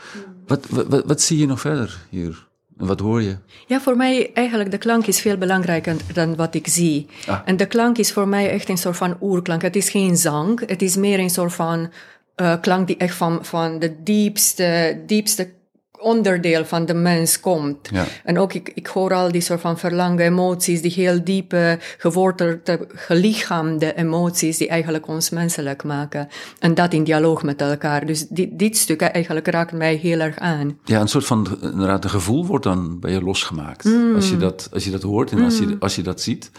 Wat, 0.46 0.66
wat 1.06 1.20
zie 1.20 1.38
je 1.38 1.46
nog 1.46 1.60
verder 1.60 1.98
hier? 2.10 2.47
Wat 2.78 3.00
hoor 3.00 3.22
je? 3.22 3.36
Ja, 3.66 3.80
voor 3.80 3.96
mij 3.96 4.30
eigenlijk 4.34 4.70
de 4.70 4.78
klank 4.78 5.06
is 5.06 5.20
veel 5.20 5.36
belangrijker 5.36 5.96
dan 6.12 6.36
wat 6.36 6.54
ik 6.54 6.66
zie. 6.66 7.06
Ah. 7.26 7.40
En 7.44 7.56
de 7.56 7.66
klank 7.66 7.98
is 7.98 8.12
voor 8.12 8.28
mij 8.28 8.50
echt 8.50 8.68
een 8.68 8.78
soort 8.78 8.96
van 8.96 9.16
oerklank. 9.20 9.62
Het 9.62 9.76
is 9.76 9.90
geen 9.90 10.16
zang, 10.16 10.68
het 10.68 10.82
is 10.82 10.96
meer 10.96 11.18
een 11.18 11.30
soort 11.30 11.52
van 11.52 11.90
uh, 12.36 12.54
klank 12.60 12.86
die 12.86 12.96
echt 12.96 13.14
van, 13.14 13.44
van 13.44 13.78
de 13.78 14.02
diepste, 14.02 15.00
diepste 15.06 15.50
onderdeel 15.98 16.64
van 16.64 16.86
de 16.86 16.94
mens 16.94 17.40
komt. 17.40 17.88
Ja. 17.92 18.04
En 18.24 18.38
ook 18.38 18.52
ik, 18.52 18.70
ik 18.74 18.86
hoor 18.86 19.14
al 19.14 19.32
die 19.32 19.40
soort 19.40 19.60
van 19.60 19.78
verlangen 19.78 20.24
emoties, 20.24 20.82
die 20.82 20.92
heel 20.92 21.24
diepe, 21.24 21.78
gewortelde, 21.98 22.86
gelichaamde 22.88 23.94
emoties 23.94 24.56
die 24.56 24.68
eigenlijk 24.68 25.06
ons 25.08 25.30
menselijk 25.30 25.84
maken. 25.84 26.28
En 26.58 26.74
dat 26.74 26.92
in 26.92 27.04
dialoog 27.04 27.42
met 27.42 27.60
elkaar. 27.60 28.06
Dus 28.06 28.26
dit, 28.28 28.58
dit 28.58 28.76
stuk 28.76 29.00
eigenlijk 29.00 29.46
raakt 29.46 29.72
mij 29.72 29.94
heel 29.94 30.18
erg 30.20 30.38
aan. 30.38 30.78
Ja, 30.84 31.00
een 31.00 31.08
soort 31.08 31.26
van 31.26 31.58
inderdaad, 31.62 32.04
een 32.04 32.10
gevoel 32.10 32.46
wordt 32.46 32.64
dan 32.64 33.00
bij 33.00 33.12
je 33.12 33.22
losgemaakt. 33.22 33.88
Als, 34.14 34.30
je 34.30 34.36
dat, 34.36 34.68
als 34.72 34.84
je 34.84 34.90
dat 34.90 35.02
hoort 35.02 35.30
en 35.30 35.44
als, 35.44 35.58
je, 35.58 35.76
als 35.78 35.96
je 35.96 36.02
dat 36.02 36.20
ziet. 36.20 36.50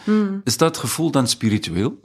Is 0.43 0.57
dat 0.57 0.77
gevoel 0.77 1.11
dan 1.11 1.27
spiritueel? 1.27 1.99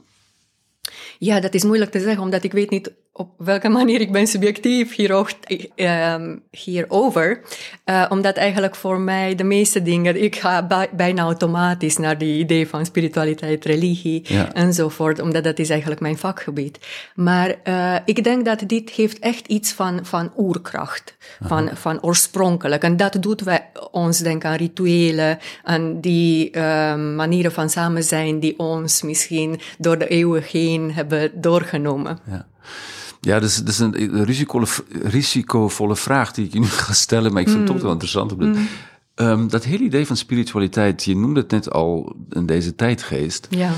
Ja, 1.19 1.39
dat 1.39 1.53
is 1.53 1.63
moeilijk 1.63 1.91
te 1.91 1.99
zeggen, 1.99 2.23
omdat 2.23 2.43
ik 2.43 2.51
weet 2.51 2.69
niet 2.69 2.91
op 3.17 3.29
welke 3.37 3.69
manier 3.69 4.01
ik 4.01 4.11
ben 4.11 4.27
subjectief 4.27 4.95
hierover. 4.95 5.35
Uh, 5.75 6.15
hierover. 6.51 7.41
Uh, 7.85 8.05
omdat 8.09 8.35
eigenlijk 8.35 8.75
voor 8.75 8.99
mij 8.99 9.35
de 9.35 9.43
meeste 9.43 9.81
dingen, 9.81 10.23
ik 10.23 10.35
ga 10.35 10.67
bijna 10.95 11.21
automatisch 11.21 11.97
naar 11.97 12.17
die 12.17 12.39
idee 12.39 12.67
van 12.67 12.85
spiritualiteit, 12.85 13.65
religie 13.65 14.21
Ja. 14.23 14.53
enzovoort, 14.53 15.19
omdat 15.19 15.43
dat 15.43 15.59
is 15.59 15.69
eigenlijk 15.69 16.01
mijn 16.01 16.17
vakgebied. 16.17 16.79
Maar 17.15 17.55
uh, 17.63 17.95
ik 18.05 18.23
denk 18.23 18.45
dat 18.45 18.63
dit 18.67 18.89
heeft 18.89 19.19
echt 19.19 19.47
iets 19.47 19.71
van, 19.71 20.05
van 20.05 20.31
oerkracht, 20.37 21.17
van, 21.41 21.69
van 21.73 22.01
oorspronkelijk. 22.01 22.83
En 22.83 22.97
dat 22.97 23.17
doet 23.19 23.41
wij 23.41 23.69
ons 23.91 24.19
denken 24.19 24.49
aan 24.49 24.55
rituelen, 24.55 25.39
aan 25.63 26.01
die 26.01 26.57
manieren 27.15 27.51
van 27.51 27.69
samen 27.69 28.03
zijn 28.03 28.39
die 28.39 28.59
ons 28.59 29.01
misschien 29.01 29.59
door 29.77 29.97
de 29.97 30.07
eeuwen 30.07 30.43
heen 30.43 30.93
hebben 30.93 31.31
doorgenomen. 31.41 32.19
Ja. 32.29 32.45
Ja, 33.25 33.39
dus, 33.39 33.63
dus 33.63 33.79
een 33.79 34.23
risicovolle, 34.23 34.87
risicovolle 35.03 35.95
vraag 35.95 36.31
die 36.31 36.45
ik 36.45 36.53
je 36.53 36.59
nu 36.59 36.65
ga 36.85 36.93
stellen, 36.93 37.33
maar 37.33 37.41
ik 37.41 37.47
vind 37.47 37.59
het 37.59 37.71
toch 37.71 37.81
wel 37.81 37.91
interessant. 37.91 38.31
Op 38.31 38.39
mm. 38.39 38.67
um, 39.15 39.49
dat 39.49 39.63
hele 39.63 39.83
idee 39.83 40.05
van 40.05 40.17
spiritualiteit, 40.17 41.03
je 41.03 41.15
noemde 41.15 41.39
het 41.39 41.51
net 41.51 41.71
al 41.71 42.15
in 42.29 42.45
deze 42.45 42.75
tijdgeest. 42.75 43.47
Ja. 43.49 43.71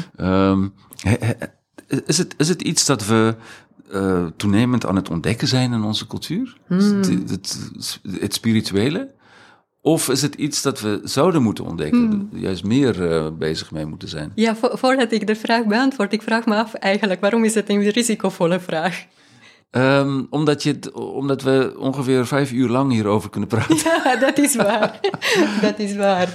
Um, 0.52 0.74
he, 1.02 1.16
he, 1.20 1.34
is, 2.06 2.18
het, 2.18 2.36
is 2.38 2.50
het 2.50 2.62
iets 2.62 2.86
dat 2.86 3.06
we 3.06 3.36
uh, 3.94 4.26
toenemend 4.38 4.86
aan 4.86 4.96
het 4.96 5.10
ontdekken 5.10 5.48
zijn 5.48 5.74
in 5.74 5.84
onze 5.84 6.08
cultuur? 6.08 6.58
Mm. 6.68 6.80
Het, 6.80 7.30
het, 7.30 7.72
het, 8.20 8.34
spirituele? 8.34 9.16
Of 9.82 10.10
is 10.10 10.22
het 10.22 10.36
iets 10.36 10.62
dat 10.62 10.82
we 10.82 11.02
zouden 11.04 11.42
moeten 11.42 11.66
ontdekken, 11.66 12.30
juist 12.34 12.64
meer 12.64 13.12
uh, 13.12 13.28
bezig 13.38 13.72
mee 13.72 13.86
moeten 13.86 14.10
zijn? 14.10 14.32
Ja, 14.36 14.56
vo 14.56 14.70
voordat 14.74 15.12
ik 15.12 15.28
de 15.28 15.36
vraag 15.36 15.66
beantwoord, 15.66 16.14
ik 16.14 16.22
vraag 16.22 16.46
me 16.46 16.56
af 16.56 16.74
eigenlijk, 16.74 17.22
waarom 17.22 17.44
is 17.44 17.54
het 17.54 17.70
een 17.70 17.90
risicovolle 17.90 18.60
vraag? 18.60 19.06
Um, 19.72 20.28
omdat, 20.30 20.64
je, 20.64 20.94
omdat 20.94 21.42
we 21.42 21.76
ongeveer 21.78 22.28
vijf 22.28 22.52
uur 22.52 22.70
lang 22.70 22.92
hierover 22.92 23.30
kunnen 23.30 23.50
praten. 23.50 23.78
Ja, 23.84 24.16
dat 24.16 24.38
is 24.38 24.56
waar. 24.56 25.00
dat 25.62 25.80
is 25.80 25.96
waar. 25.96 26.30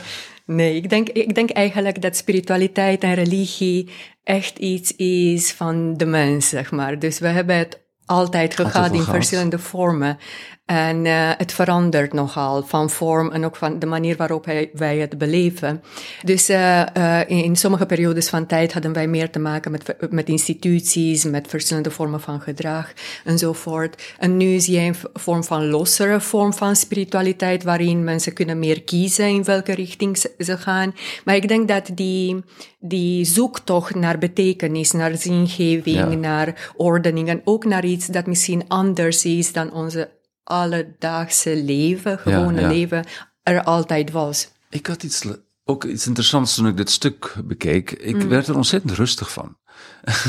Nee, 0.46 0.76
ik 0.76 0.90
denk, 0.90 1.08
ik 1.08 1.34
denk 1.34 1.50
eigenlijk 1.50 2.02
dat 2.02 2.16
spiritualiteit 2.16 3.02
en 3.02 3.14
religie 3.14 3.90
echt 4.24 4.58
iets 4.58 4.96
is 4.96 5.52
van 5.52 5.96
de 5.96 6.06
mens, 6.06 6.48
zeg 6.48 6.70
maar. 6.70 6.98
Dus 6.98 7.18
we 7.18 7.28
hebben 7.28 7.56
het 7.56 7.80
altijd 8.06 8.54
gehad 8.54 8.92
in 8.92 9.02
verschillende 9.02 9.58
vormen. 9.58 10.18
En 10.64 11.04
uh, 11.04 11.30
het 11.36 11.52
verandert 11.52 12.12
nogal 12.12 12.62
van 12.62 12.90
vorm 12.90 13.30
en 13.30 13.44
ook 13.44 13.56
van 13.56 13.78
de 13.78 13.86
manier 13.86 14.16
waarop 14.16 14.44
hij, 14.44 14.70
wij 14.72 14.98
het 14.98 15.18
beleven. 15.18 15.82
Dus 16.24 16.50
uh, 16.50 16.82
uh, 16.96 17.20
in, 17.20 17.44
in, 17.44 17.56
sommige 17.56 17.86
periodes 17.86 18.28
van 18.28 18.46
tijd 18.46 18.72
hadden 18.72 18.92
wij 18.92 19.06
meer 19.06 19.30
te 19.30 19.38
maken 19.38 19.70
met, 19.70 19.96
met 20.10 20.28
instituties, 20.28 21.24
met 21.24 21.48
verschillende 21.48 21.90
vormen 21.90 22.20
van 22.20 22.40
gedrag 22.40 22.92
enzovoort. 23.24 24.14
En 24.18 24.36
nu 24.36 24.60
zie 24.60 24.80
je 24.80 24.86
een 24.86 24.96
vorm 25.14 25.44
van 25.44 25.66
lossere 25.66 26.20
vorm 26.20 26.52
van 26.52 26.76
spiritualiteit, 26.76 27.62
waarin 27.62 28.04
mensen 28.04 28.32
kunnen 28.32 28.58
meer 28.58 28.82
kiezen 28.82 29.28
in 29.28 29.44
welke 29.44 29.74
richting 29.74 30.18
ze 30.38 30.58
gaan. 30.58 30.94
Maar 31.24 31.36
ik 31.36 31.48
denk 31.48 31.68
dat 31.68 31.90
die, 31.94 32.44
die 32.78 33.24
zoektocht 33.24 33.94
naar 33.94 34.18
betekenis, 34.18 34.92
naar 34.92 35.16
zingeving, 35.16 36.10
ja. 36.10 36.14
naar 36.14 36.72
ordening 36.76 37.28
en 37.28 37.40
ook 37.44 37.64
naar 37.64 37.84
iets 37.84 38.06
dat 38.06 38.26
misschien 38.26 38.68
anders 38.68 39.24
is 39.24 39.52
dan 39.52 39.72
onze 39.72 40.08
alledaagse 40.44 41.62
leven, 41.62 42.18
gewone 42.18 42.60
ja, 42.60 42.60
ja. 42.60 42.72
leven, 42.72 43.04
er 43.42 43.64
altijd 43.64 44.10
was. 44.10 44.48
Ik 44.70 44.86
had 44.86 45.02
iets, 45.02 45.24
ook 45.64 45.84
iets 45.84 46.06
interessants 46.06 46.54
toen 46.54 46.66
ik 46.66 46.76
dit 46.76 46.90
stuk 46.90 47.36
bekeek. 47.44 47.90
Ik 47.90 48.22
mm. 48.22 48.28
werd 48.28 48.46
er 48.46 48.56
ontzettend 48.56 48.92
rustig 48.92 49.32
van. 49.32 49.56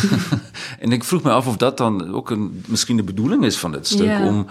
en 0.80 0.92
ik 0.92 1.04
vroeg 1.04 1.24
me 1.24 1.32
af 1.32 1.48
of 1.48 1.58
dat 1.58 1.78
dan 1.78 2.14
ook 2.14 2.30
een, 2.30 2.64
misschien 2.68 2.98
de 2.98 3.04
bedoeling 3.04 3.46
is 3.46 3.58
van 3.58 3.72
dit 3.72 3.88
stuk. 3.88 4.20
Om 4.20 4.48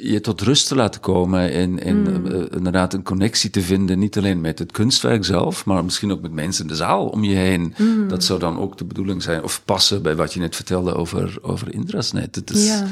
je 0.00 0.20
tot 0.20 0.40
rust 0.40 0.68
te 0.68 0.74
laten 0.74 1.00
komen 1.00 1.52
en, 1.52 1.82
en 1.82 1.96
Mm. 1.96 2.26
uh, 2.26 2.44
inderdaad 2.50 2.94
een 2.94 3.02
connectie 3.02 3.50
te 3.50 3.60
vinden. 3.60 3.98
Niet 3.98 4.16
alleen 4.16 4.40
met 4.40 4.58
het 4.58 4.72
kunstwerk 4.72 5.24
zelf, 5.24 5.64
maar 5.64 5.84
misschien 5.84 6.12
ook 6.12 6.20
met 6.20 6.32
mensen 6.32 6.62
in 6.62 6.68
de 6.68 6.76
zaal 6.76 7.06
om 7.06 7.24
je 7.24 7.34
heen. 7.34 7.74
Mm. 7.76 8.08
Dat 8.08 8.24
zou 8.24 8.38
dan 8.38 8.58
ook 8.58 8.78
de 8.78 8.84
bedoeling 8.84 9.22
zijn. 9.22 9.42
Of 9.42 9.62
passen 9.64 10.02
bij 10.02 10.16
wat 10.16 10.32
je 10.32 10.40
net 10.40 10.56
vertelde 10.56 10.94
over, 10.94 11.38
over 11.40 11.74
Indrasnet. 11.74 12.34
Het 12.34 12.50
is. 12.50 12.82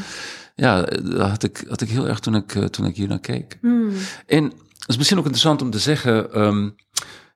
Ja, 0.55 0.83
dat 0.83 1.29
had 1.29 1.43
ik, 1.43 1.65
had 1.69 1.81
ik 1.81 1.89
heel 1.89 2.09
erg 2.09 2.19
toen 2.19 2.35
ik, 2.35 2.55
uh, 2.55 2.65
toen 2.65 2.87
ik 2.87 2.97
hier 2.97 3.09
naar 3.09 3.21
keek. 3.21 3.59
Mm. 3.61 3.93
En 4.27 4.45
het 4.45 4.89
is 4.89 4.97
misschien 4.97 5.19
ook 5.19 5.25
interessant 5.25 5.63
om 5.63 5.71
te 5.71 5.79
zeggen, 5.79 6.41
um, 6.41 6.75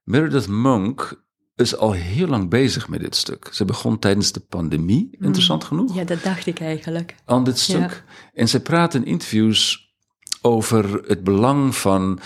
Meredith 0.04 0.48
Monk 0.48 1.26
is 1.54 1.76
al 1.76 1.92
heel 1.92 2.26
lang 2.26 2.50
bezig 2.50 2.88
met 2.88 3.00
dit 3.00 3.16
stuk. 3.16 3.48
Ze 3.52 3.64
begon 3.64 3.98
tijdens 3.98 4.32
de 4.32 4.40
pandemie, 4.40 5.16
interessant 5.20 5.64
genoeg, 5.64 5.94
Ja, 5.94 6.04
dat 6.04 6.22
dacht 6.22 6.46
ik 6.46 6.60
eigenlijk. 6.60 7.14
aan 7.24 7.44
dit 7.44 7.58
stuk. 7.58 8.04
En 8.32 8.48
ze 8.48 8.60
praat 8.60 8.94
in 8.94 9.04
interviews 9.04 9.92
over 10.40 11.02
het 11.06 11.24
belang 11.24 11.76
van, 11.76 12.20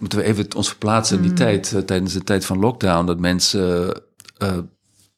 moeten 0.00 0.18
we 0.18 0.24
even 0.24 0.54
ons 0.56 0.68
verplaatsen 0.68 1.16
in 1.16 1.22
die 1.22 1.32
tijd, 1.32 1.72
uh, 1.72 1.80
tijdens 1.80 2.12
de 2.12 2.24
tijd 2.24 2.44
van 2.44 2.58
lockdown, 2.58 3.06
dat 3.06 3.20
mensen 3.20 4.02
uh, 4.42 4.58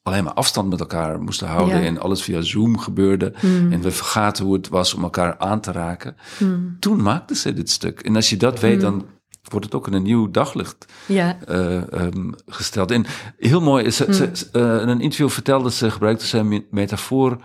alleen 0.09 0.23
maar 0.23 0.33
afstand 0.33 0.69
met 0.69 0.79
elkaar 0.79 1.21
moesten 1.21 1.47
houden 1.47 1.79
Ja. 1.81 1.85
en 1.87 1.99
alles 1.99 2.21
via 2.21 2.41
Zoom 2.41 2.77
gebeurde. 2.77 3.33
Mm. 3.41 3.71
En 3.71 3.81
we 3.81 3.91
vergaten 3.91 4.45
hoe 4.45 4.53
het 4.53 4.67
was 4.67 4.93
om 4.93 5.03
elkaar 5.03 5.37
aan 5.37 5.61
te 5.61 5.71
raken. 5.71 6.15
Mm. 6.39 6.77
Toen 6.79 7.01
maakte 7.01 7.35
ze 7.35 7.53
dit 7.53 7.69
stuk. 7.69 7.99
En 7.99 8.15
als 8.15 8.29
je 8.29 8.37
dat 8.37 8.59
weet, 8.59 8.81
dan 8.81 9.05
wordt 9.49 9.65
het 9.65 9.75
ook 9.75 9.87
in 9.87 9.93
een 9.93 10.03
nieuw 10.03 10.31
daglicht 10.31 10.85
Ja. 11.05 11.37
uh, 11.49 11.81
um, 11.91 12.33
gesteld. 12.45 12.91
En 12.91 13.05
heel 13.37 13.61
mooi, 13.61 13.83
is, 13.85 14.05
Mm. 14.05 14.13
ze, 14.13 14.29
uh, 14.53 14.81
in 14.81 14.87
een 14.87 15.01
interview 15.01 15.29
vertelde 15.29 15.71
ze, 15.71 15.91
gebruikte 15.91 16.25
ze 16.27 16.37
een 16.37 16.65
metafoor 16.71 17.37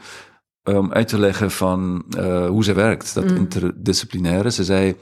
om 0.65 0.93
uit 0.93 1.09
te 1.09 1.19
leggen 1.19 1.51
van 1.51 2.05
uh, 2.19 2.47
hoe 2.47 2.65
ze 2.65 2.73
werkt, 2.73 3.15
dat 3.15 3.25
Mm. 3.31 3.37
interdisciplinaire. 3.37 4.51
Ze 4.51 4.65
zei, 4.65 4.97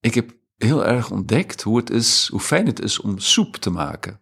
ik 0.00 0.14
heb 0.14 0.30
heel 0.56 0.86
erg 0.86 1.10
ontdekt 1.10 1.62
hoe 1.62 1.76
het 1.76 1.90
is, 1.90 2.28
hoe 2.30 2.40
fijn 2.40 2.66
het 2.66 2.82
is 2.82 3.00
om 3.00 3.18
soep 3.18 3.56
te 3.56 3.70
maken. 3.70 4.20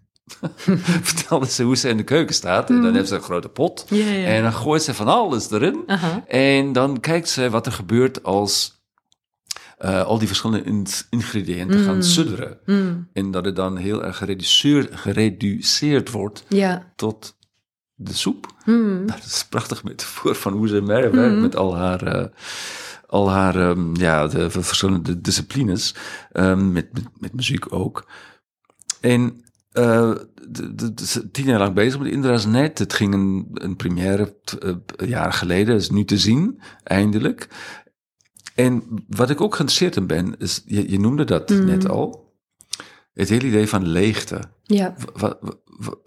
vertelde 1.02 1.46
ze 1.46 1.62
hoe 1.62 1.76
ze 1.76 1.88
in 1.88 1.96
de 1.96 2.02
keuken 2.02 2.34
staat. 2.34 2.70
En 2.70 2.82
dan 2.82 2.94
heeft 2.94 3.08
ze 3.08 3.14
een 3.14 3.20
grote 3.20 3.48
pot. 3.48 3.86
Mm. 3.90 3.98
Ja, 3.98 4.10
ja. 4.10 4.26
En 4.26 4.42
dan 4.42 4.52
gooit 4.52 4.82
ze 4.82 4.94
van 4.94 5.08
alles 5.08 5.50
erin. 5.50 5.84
En 6.26 6.72
dan 6.72 7.00
kijkt 7.00 7.28
ze 7.28 7.50
wat 7.50 7.66
er 7.66 7.72
gebeurt 7.72 8.22
als 8.22 8.76
uh, 9.80 10.02
al 10.04 10.18
die 10.18 10.26
verschillende 10.26 10.64
in 10.64 10.86
ingrediënten 11.10 11.78
Mm. 11.80 11.84
gaan 11.84 12.02
sudderen. 12.02 12.58
Mm. 12.66 13.08
En 13.12 13.30
dat 13.30 13.44
het 13.44 13.56
dan 13.56 13.76
heel 13.76 14.04
erg 14.04 14.16
gereduceerd, 14.16 14.96
gereduceerd 15.00 16.10
wordt 16.10 16.44
Ja. 16.48 16.92
tot 16.96 17.36
de 17.94 18.14
soep. 18.14 18.46
Mm. 18.64 19.06
Dat 19.06 19.24
is 19.24 19.40
een 19.40 19.48
prachtig 19.48 19.84
metafoor 19.84 20.34
van 20.34 20.52
hoe 20.52 20.68
ze 20.68 20.84
werkt 20.84 21.14
mm. 21.14 21.40
met 21.40 21.56
al 21.56 21.76
haar... 21.76 22.16
Uh, 22.16 22.24
al 23.06 23.30
haar 23.30 23.56
um, 23.56 23.96
ja, 23.96 24.26
de 24.26 24.50
verschillende 24.50 25.20
disciplines, 25.20 25.94
um, 26.32 26.72
met, 26.72 26.92
met, 26.92 27.04
met, 27.18 27.32
muziek 27.34 27.72
ook. 27.72 28.06
En 29.00 29.44
uh, 29.78 30.14
tien 31.32 31.44
jaar 31.44 31.58
lang 31.58 31.74
bezig 31.74 32.00
met 32.00 32.12
Indra's 32.12 32.46
Net. 32.46 32.78
Het 32.78 32.92
ging 32.92 33.14
een, 33.14 33.48
een 33.52 33.76
première 33.76 34.36
uh, 34.64 34.74
jaren 35.08 35.32
geleden, 35.32 35.76
is 35.76 35.90
nu 35.90 36.04
te 36.04 36.18
zien, 36.18 36.60
eindelijk. 36.82 37.48
En 38.54 38.82
wat 39.08 39.30
ik 39.30 39.40
ook 39.40 39.54
geïnteresseerd 39.54 39.96
in 39.96 40.06
ben, 40.06 40.34
is, 40.38 40.62
je, 40.66 40.90
je 40.90 41.00
noemde 41.00 41.24
dat 41.24 41.50
mm. 41.50 41.64
net 41.64 41.88
al, 41.88 42.34
het 43.12 43.28
hele 43.28 43.46
idee 43.46 43.68
van 43.68 43.86
leegte. 43.86 44.40
Ja. 44.62 44.94
Wat, 45.14 45.38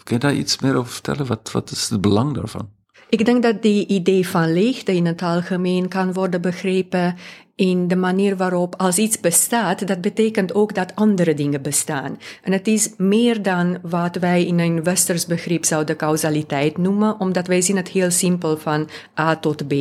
kun 0.04 0.16
je 0.16 0.18
daar 0.18 0.36
iets 0.36 0.60
meer 0.60 0.76
over 0.76 0.92
vertellen? 0.92 1.26
Wat, 1.26 1.52
wat 1.52 1.72
is 1.72 1.90
het 1.90 2.02
belang 2.02 2.36
daarvan? 2.36 2.70
Ik 3.10 3.26
denk 3.26 3.44
dat 3.44 3.62
die 3.62 3.88
idee 3.88 4.28
van 4.28 4.54
leegte 4.54 4.96
in 4.96 5.06
het 5.06 5.22
algemeen 5.22 5.88
kan 5.88 6.14
worden 6.14 6.42
begrepen 6.42 7.16
in 7.62 7.88
de 7.88 7.96
manier 7.96 8.38
waarop 8.38 8.76
als 8.78 8.98
iets 8.98 9.20
bestaat, 9.20 9.88
dat 9.88 10.02
betekent 10.02 10.54
ook 10.54 10.76
dat 10.76 10.96
andere 10.96 11.34
dingen 11.34 11.62
bestaan. 11.62 12.20
En 12.44 12.52
het 12.52 12.68
is 12.68 12.90
meer 12.98 13.42
dan 13.42 13.78
wat 13.82 14.16
wij 14.16 14.46
in 14.46 14.60
een 14.60 14.84
westers 14.84 15.26
begrip 15.26 15.66
zouden 15.66 15.96
causaliteit 15.96 16.78
noemen, 16.78 17.20
omdat 17.20 17.48
wij 17.48 17.62
zien 17.62 17.76
het 17.76 17.88
heel 17.88 18.12
simpel 18.12 18.58
van 18.58 18.90
A 19.20 19.36
tot 19.36 19.68
B. 19.68 19.74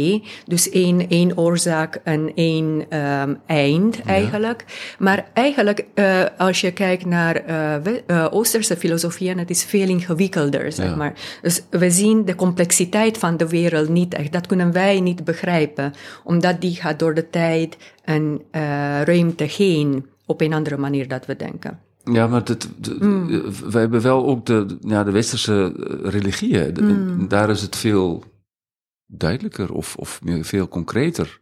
Dus 0.45 0.71
één, 0.71 1.09
één 1.09 1.39
oorzaak 1.39 2.01
en 2.05 2.33
één 2.35 2.97
um, 2.99 3.39
eind 3.47 3.97
ja. 3.97 4.03
eigenlijk. 4.05 4.65
Maar 4.99 5.27
eigenlijk, 5.33 5.85
uh, 5.95 6.23
als 6.39 6.61
je 6.61 6.73
kijkt 6.73 7.05
naar 7.05 7.49
uh, 7.49 7.95
uh, 8.07 8.27
Oosterse 8.31 8.77
filosofieën, 8.77 9.39
het 9.39 9.51
is 9.51 9.65
veel 9.65 9.89
ingewikkelder, 9.89 10.73
zeg 10.73 10.87
ja. 10.87 10.97
maar. 10.97 11.13
Dus 11.43 11.63
we 11.71 11.91
zien 11.91 12.25
de 12.25 12.35
complexiteit 12.35 13.19
van 13.19 13.37
de 13.37 13.49
wereld 13.49 13.89
niet 13.89 14.15
echt. 14.15 14.33
Dat 14.33 14.47
kunnen 14.47 14.73
wij 14.73 15.01
niet 15.01 15.25
begrijpen, 15.25 15.93
omdat 16.25 16.61
die 16.61 16.75
gaat 16.75 16.99
door 16.99 17.15
de 17.15 17.31
tijd 17.31 17.69
tijd 17.71 17.93
en 18.05 18.41
uh, 18.53 19.03
ruimte 19.03 19.45
heen 19.45 20.07
op 20.27 20.41
een 20.41 20.53
andere 20.53 20.77
manier 20.77 21.09
dat 21.09 21.27
we 21.27 21.37
denken. 21.37 21.79
Ja, 22.05 22.27
maar 22.27 22.43
het, 22.45 22.69
de, 22.79 22.97
mm. 22.99 23.29
wij 23.71 23.81
hebben 23.81 24.03
wel 24.03 24.27
ook 24.27 24.47
de, 24.47 24.79
ja, 24.81 25.05
de 25.05 25.11
westerse 25.11 25.73
religieën. 26.03 26.77
Mm. 26.81 27.29
Daar 27.29 27.51
is 27.51 27.63
het 27.63 27.77
veel 27.77 28.25
duidelijker 29.07 29.73
of, 29.73 29.97
of 29.97 30.21
veel 30.41 30.69
concreter 30.69 31.39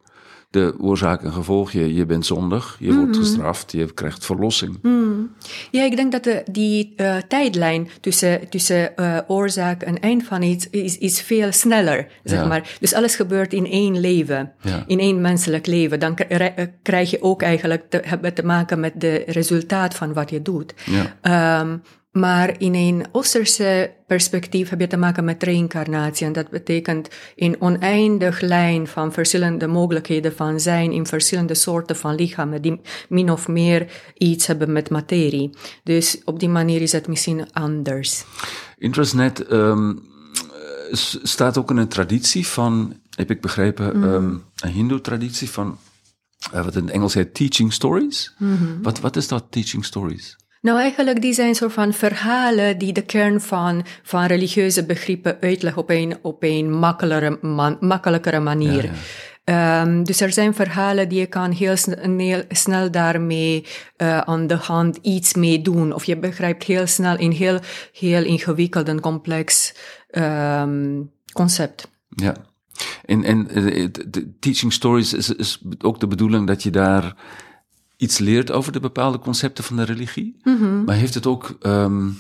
de 0.50 0.75
oorzaak 0.78 1.23
en 1.23 1.33
gevolg. 1.33 1.73
Je, 1.73 1.95
je 1.95 2.07
bent 2.07 2.26
zondig, 2.26 2.76
je 2.81 2.95
wordt 2.95 3.11
mhm. 3.11 3.21
gestraft, 3.21 3.73
je 3.73 3.93
krijgt 3.95 4.25
verlossing. 4.25 4.78
Mm. 4.83 5.31
Ja, 5.71 5.85
ik 5.85 5.97
denk 5.97 6.12
dat 6.12 6.25
de, 6.25 6.43
die 6.50 6.95
uh, 6.97 7.17
tijdlijn 7.28 7.88
tussen, 8.00 8.49
tussen 8.49 8.93
uh, 8.97 9.19
oorzaak 9.26 9.83
en 9.83 10.00
eind 10.00 10.25
van 10.25 10.43
iets 10.43 10.71
is, 10.71 10.99
is 10.99 11.21
veel 11.21 11.52
sneller, 11.52 12.07
zeg 12.25 12.49
maar. 12.49 12.76
Dus 12.81 12.95
alles 12.95 13.17
gebeurt 13.17 13.52
in 13.52 13.67
één 13.67 14.00
leven, 14.00 14.52
ja. 14.61 14.85
in 14.87 14.99
één 14.99 15.21
menselijk 15.21 15.67
leven. 15.67 16.00
Dan 16.00 16.19
krijg 16.83 17.11
je 17.11 17.23
ook 17.23 17.43
eigenlijk 17.43 17.90
te, 17.90 18.33
te 18.35 18.45
maken 18.45 18.81
met 18.81 18.93
de 19.00 19.25
resultaat 19.26 19.95
van 19.95 20.12
wat 20.12 20.31
je 20.31 20.43
doet. 20.43 20.75
Ja. 20.85 21.61
Um, 21.61 21.83
maar 22.11 22.61
in 22.61 22.75
een 22.75 23.07
Oosterse 23.12 23.95
perspectief 24.07 24.69
heb 24.69 24.81
je 24.81 24.87
te 24.87 24.97
maken 24.97 25.25
met 25.25 25.43
reïncarnatie. 25.43 26.27
En 26.27 26.33
dat 26.33 26.50
betekent 26.50 27.09
een 27.37 27.57
oneindig 27.61 28.41
lijn 28.41 28.87
van 28.87 29.12
verschillende 29.12 29.67
mogelijkheden 29.67 30.37
van 30.37 30.61
zijn 30.61 30.93
in 30.93 31.07
verschillende 31.07 31.55
soorten 31.55 31.97
van 31.97 32.15
lichamen 32.15 32.62
die 32.62 32.81
min 33.09 33.31
of 33.31 33.49
meer 33.49 33.93
iets 34.15 34.47
hebben 34.47 34.73
met 34.73 34.91
materie. 34.91 35.50
Dus 35.85 36.21
op 36.25 36.41
die 36.41 36.49
manier 36.49 36.81
is 36.81 36.93
het 36.93 37.09
misschien 37.09 37.53
anders. 37.53 38.25
Interesnet 38.79 39.53
um, 39.53 40.03
staat 41.23 41.59
ook 41.59 41.71
in 41.71 41.77
een 41.77 41.88
traditie 41.88 42.47
van, 42.47 42.97
heb 43.11 43.31
ik 43.31 43.41
begrepen, 43.41 43.97
mm. 43.97 44.05
um, 44.05 44.45
een 44.57 44.73
hindoe-traditie 44.73 45.50
van, 45.50 45.79
uh, 46.55 46.65
wat 46.65 46.77
in 46.77 46.85
het 46.85 46.93
Engels 46.93 47.15
heet 47.15 47.35
teaching 47.35 47.73
stories. 47.73 48.35
Mm 48.38 48.57
-hmm. 48.57 48.83
wat, 48.83 49.00
wat 49.00 49.17
is 49.17 49.29
dat, 49.29 49.47
teaching 49.50 49.85
stories? 49.85 50.37
Nou, 50.61 50.79
eigenlijk 50.79 51.21
die 51.21 51.33
zijn 51.33 51.55
soort 51.55 51.73
van 51.73 51.93
verhalen 51.93 52.79
die 52.79 52.93
de 52.93 53.03
kern 53.03 53.41
van, 53.41 53.85
van 54.03 54.25
religieuze 54.25 54.85
begrippen 54.85 55.37
uitleggen 55.41 55.83
op 55.83 55.91
een, 55.91 56.17
op 56.23 56.43
een 56.43 56.79
makkelijkere, 56.79 57.38
man, 57.41 57.77
makkelijkere 57.81 58.41
manier. 58.41 58.91
Um, 59.45 60.05
dus 60.05 60.21
er 60.21 60.33
zijn 60.33 60.55
verhalen 60.55 61.09
die 61.09 61.19
je 61.19 61.27
kan 61.27 61.50
heel 61.50 61.77
snel, 61.77 62.43
snel 62.49 62.91
daarmee 62.91 63.67
uh, 63.97 64.19
aan 64.19 64.47
de 64.47 64.55
hand 64.55 64.99
iets 65.03 65.35
mee 65.35 65.62
doen. 65.62 65.93
Of 65.93 66.05
je 66.05 66.19
begrijpt 66.19 66.65
heel 66.65 66.87
snel 66.87 67.21
een 67.21 67.33
heel, 67.33 67.59
heel 67.93 68.25
ingewikkeld 68.25 68.88
en 68.88 69.00
complex 69.00 69.75
um, 70.11 71.11
concept. 71.33 71.91
Ja. 72.09 72.35
En, 73.05 73.25
en 73.25 73.49
eh, 73.49 73.88
de 74.09 74.37
teaching 74.41 74.73
stories 74.73 75.12
is, 75.12 75.31
is 75.35 75.62
ook 75.79 76.00
de 76.00 76.07
bedoeling 76.07 76.47
dat 76.47 76.62
je 76.62 76.71
daar 76.71 77.15
iets 77.99 78.19
leert 78.19 78.50
over 78.50 78.73
de 78.73 78.81
bepaalde 78.81 79.19
concepten 79.19 79.64
van 79.64 79.76
de 79.76 79.83
religie. 79.83 80.37
Mhm. 80.43 80.85
Maar 80.85 80.97
heeft 80.97 81.14
het 81.14 81.26
ook 81.26 81.59
um, 81.62 82.19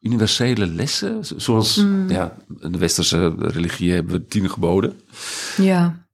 universele 0.00 0.66
lessen? 0.66 1.24
Zoals 1.36 1.76
mm. 1.76 2.10
ja, 2.10 2.36
de 2.48 2.78
westerse 2.78 3.34
religie 3.38 3.92
hebben 3.92 4.12
we 4.12 4.26
tien 4.26 4.50
geboden. 4.50 5.00
Ja. 5.56 6.08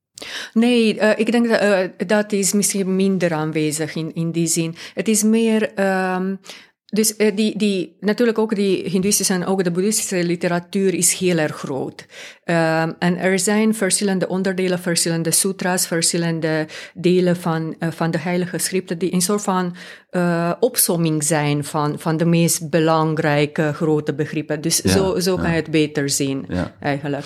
Nee, 0.53 0.95
uh, 0.95 1.19
ik 1.19 1.33
denk 1.33 1.49
dat 1.49 1.63
uh, 1.63 1.79
dat 2.07 2.33
is 2.33 2.53
misschien 2.53 2.97
minder 2.97 3.33
aanwezig 3.33 3.95
in, 3.95 4.15
in 4.15 4.31
die 4.31 4.47
zin. 4.47 4.75
Het 4.95 5.09
is 5.09 5.23
meer 5.23 5.81
um, 6.15 6.39
dus 6.87 7.15
uh, 7.19 7.37
die, 7.37 7.59
die, 7.59 7.97
natuurlijk 8.01 8.39
ook 8.39 8.55
die 8.55 8.89
Hindoeïstische 8.89 9.33
en 9.33 9.47
ook 9.47 9.65
de 9.65 9.71
Boeddhistische 9.71 10.25
literatuur 10.25 10.95
is 10.95 11.13
heel 11.13 11.39
erg 11.39 11.57
groot. 11.57 12.07
Um, 12.45 12.95
en 12.99 13.17
er 13.19 13.39
zijn 13.39 13.75
verschillende 13.75 14.29
onderdelen, 14.29 14.79
verschillende 14.79 15.31
sutras, 15.31 15.87
verschillende 15.87 16.67
delen 16.95 17.37
van, 17.37 17.77
uh, 17.79 17.91
van 17.91 18.11
de 18.11 18.19
heilige 18.19 18.59
schriften 18.59 18.99
die 18.99 19.13
een 19.13 19.21
soort 19.21 19.43
van 19.43 19.77
uh, 20.11 20.53
opsomming 20.61 21.25
zijn 21.25 21.65
van, 21.65 21.99
van 21.99 22.17
de 22.17 22.25
meest 22.25 22.71
belangrijke 22.71 23.73
grote 23.75 24.15
begrippen. 24.15 24.61
Dus 24.61 24.81
ja, 24.83 24.91
zo, 24.91 25.19
zo 25.19 25.35
ja. 25.35 25.41
kan 25.41 25.51
je 25.51 25.57
het 25.57 25.71
beter 25.71 26.11
zien, 26.11 26.45
ja. 26.49 26.75
eigenlijk. 26.81 27.25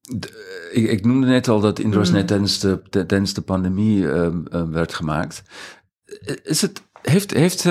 De, 0.00 0.68
ik, 0.72 0.90
ik, 0.90 1.04
noemde 1.04 1.26
net 1.26 1.48
al 1.48 1.60
dat 1.60 1.78
Indra's 1.78 2.10
mm. 2.10 2.26
tijdens, 2.26 2.60
de, 2.60 2.82
tijdens 2.90 3.34
de 3.34 3.42
pandemie 3.42 4.02
uh, 4.02 4.28
werd 4.70 4.94
gemaakt. 4.94 5.42
Is 6.42 6.60
het, 6.60 6.82
heeft, 7.02 7.30
heeft 7.30 7.62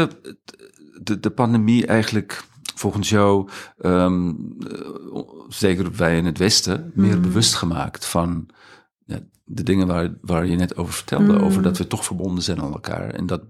de, 1.03 1.19
de 1.19 1.29
pandemie 1.29 1.85
eigenlijk 1.85 2.43
volgens 2.75 3.09
jou, 3.09 3.49
um, 3.81 4.57
zeker 5.49 5.95
wij 5.95 6.17
in 6.17 6.25
het 6.25 6.37
Westen, 6.37 6.91
meer 6.95 7.15
mm. 7.15 7.21
bewust 7.21 7.53
gemaakt 7.53 8.05
van 8.05 8.47
ja, 9.05 9.19
de 9.45 9.63
dingen 9.63 9.87
waar, 9.87 10.13
waar 10.21 10.45
je 10.45 10.55
net 10.55 10.75
over 10.75 10.93
vertelde, 10.93 11.39
over 11.39 11.57
mm. 11.57 11.63
dat 11.63 11.77
we 11.77 11.87
toch 11.87 12.05
verbonden 12.05 12.43
zijn 12.43 12.61
aan 12.61 12.73
elkaar 12.73 13.09
en 13.09 13.25
dat 13.25 13.41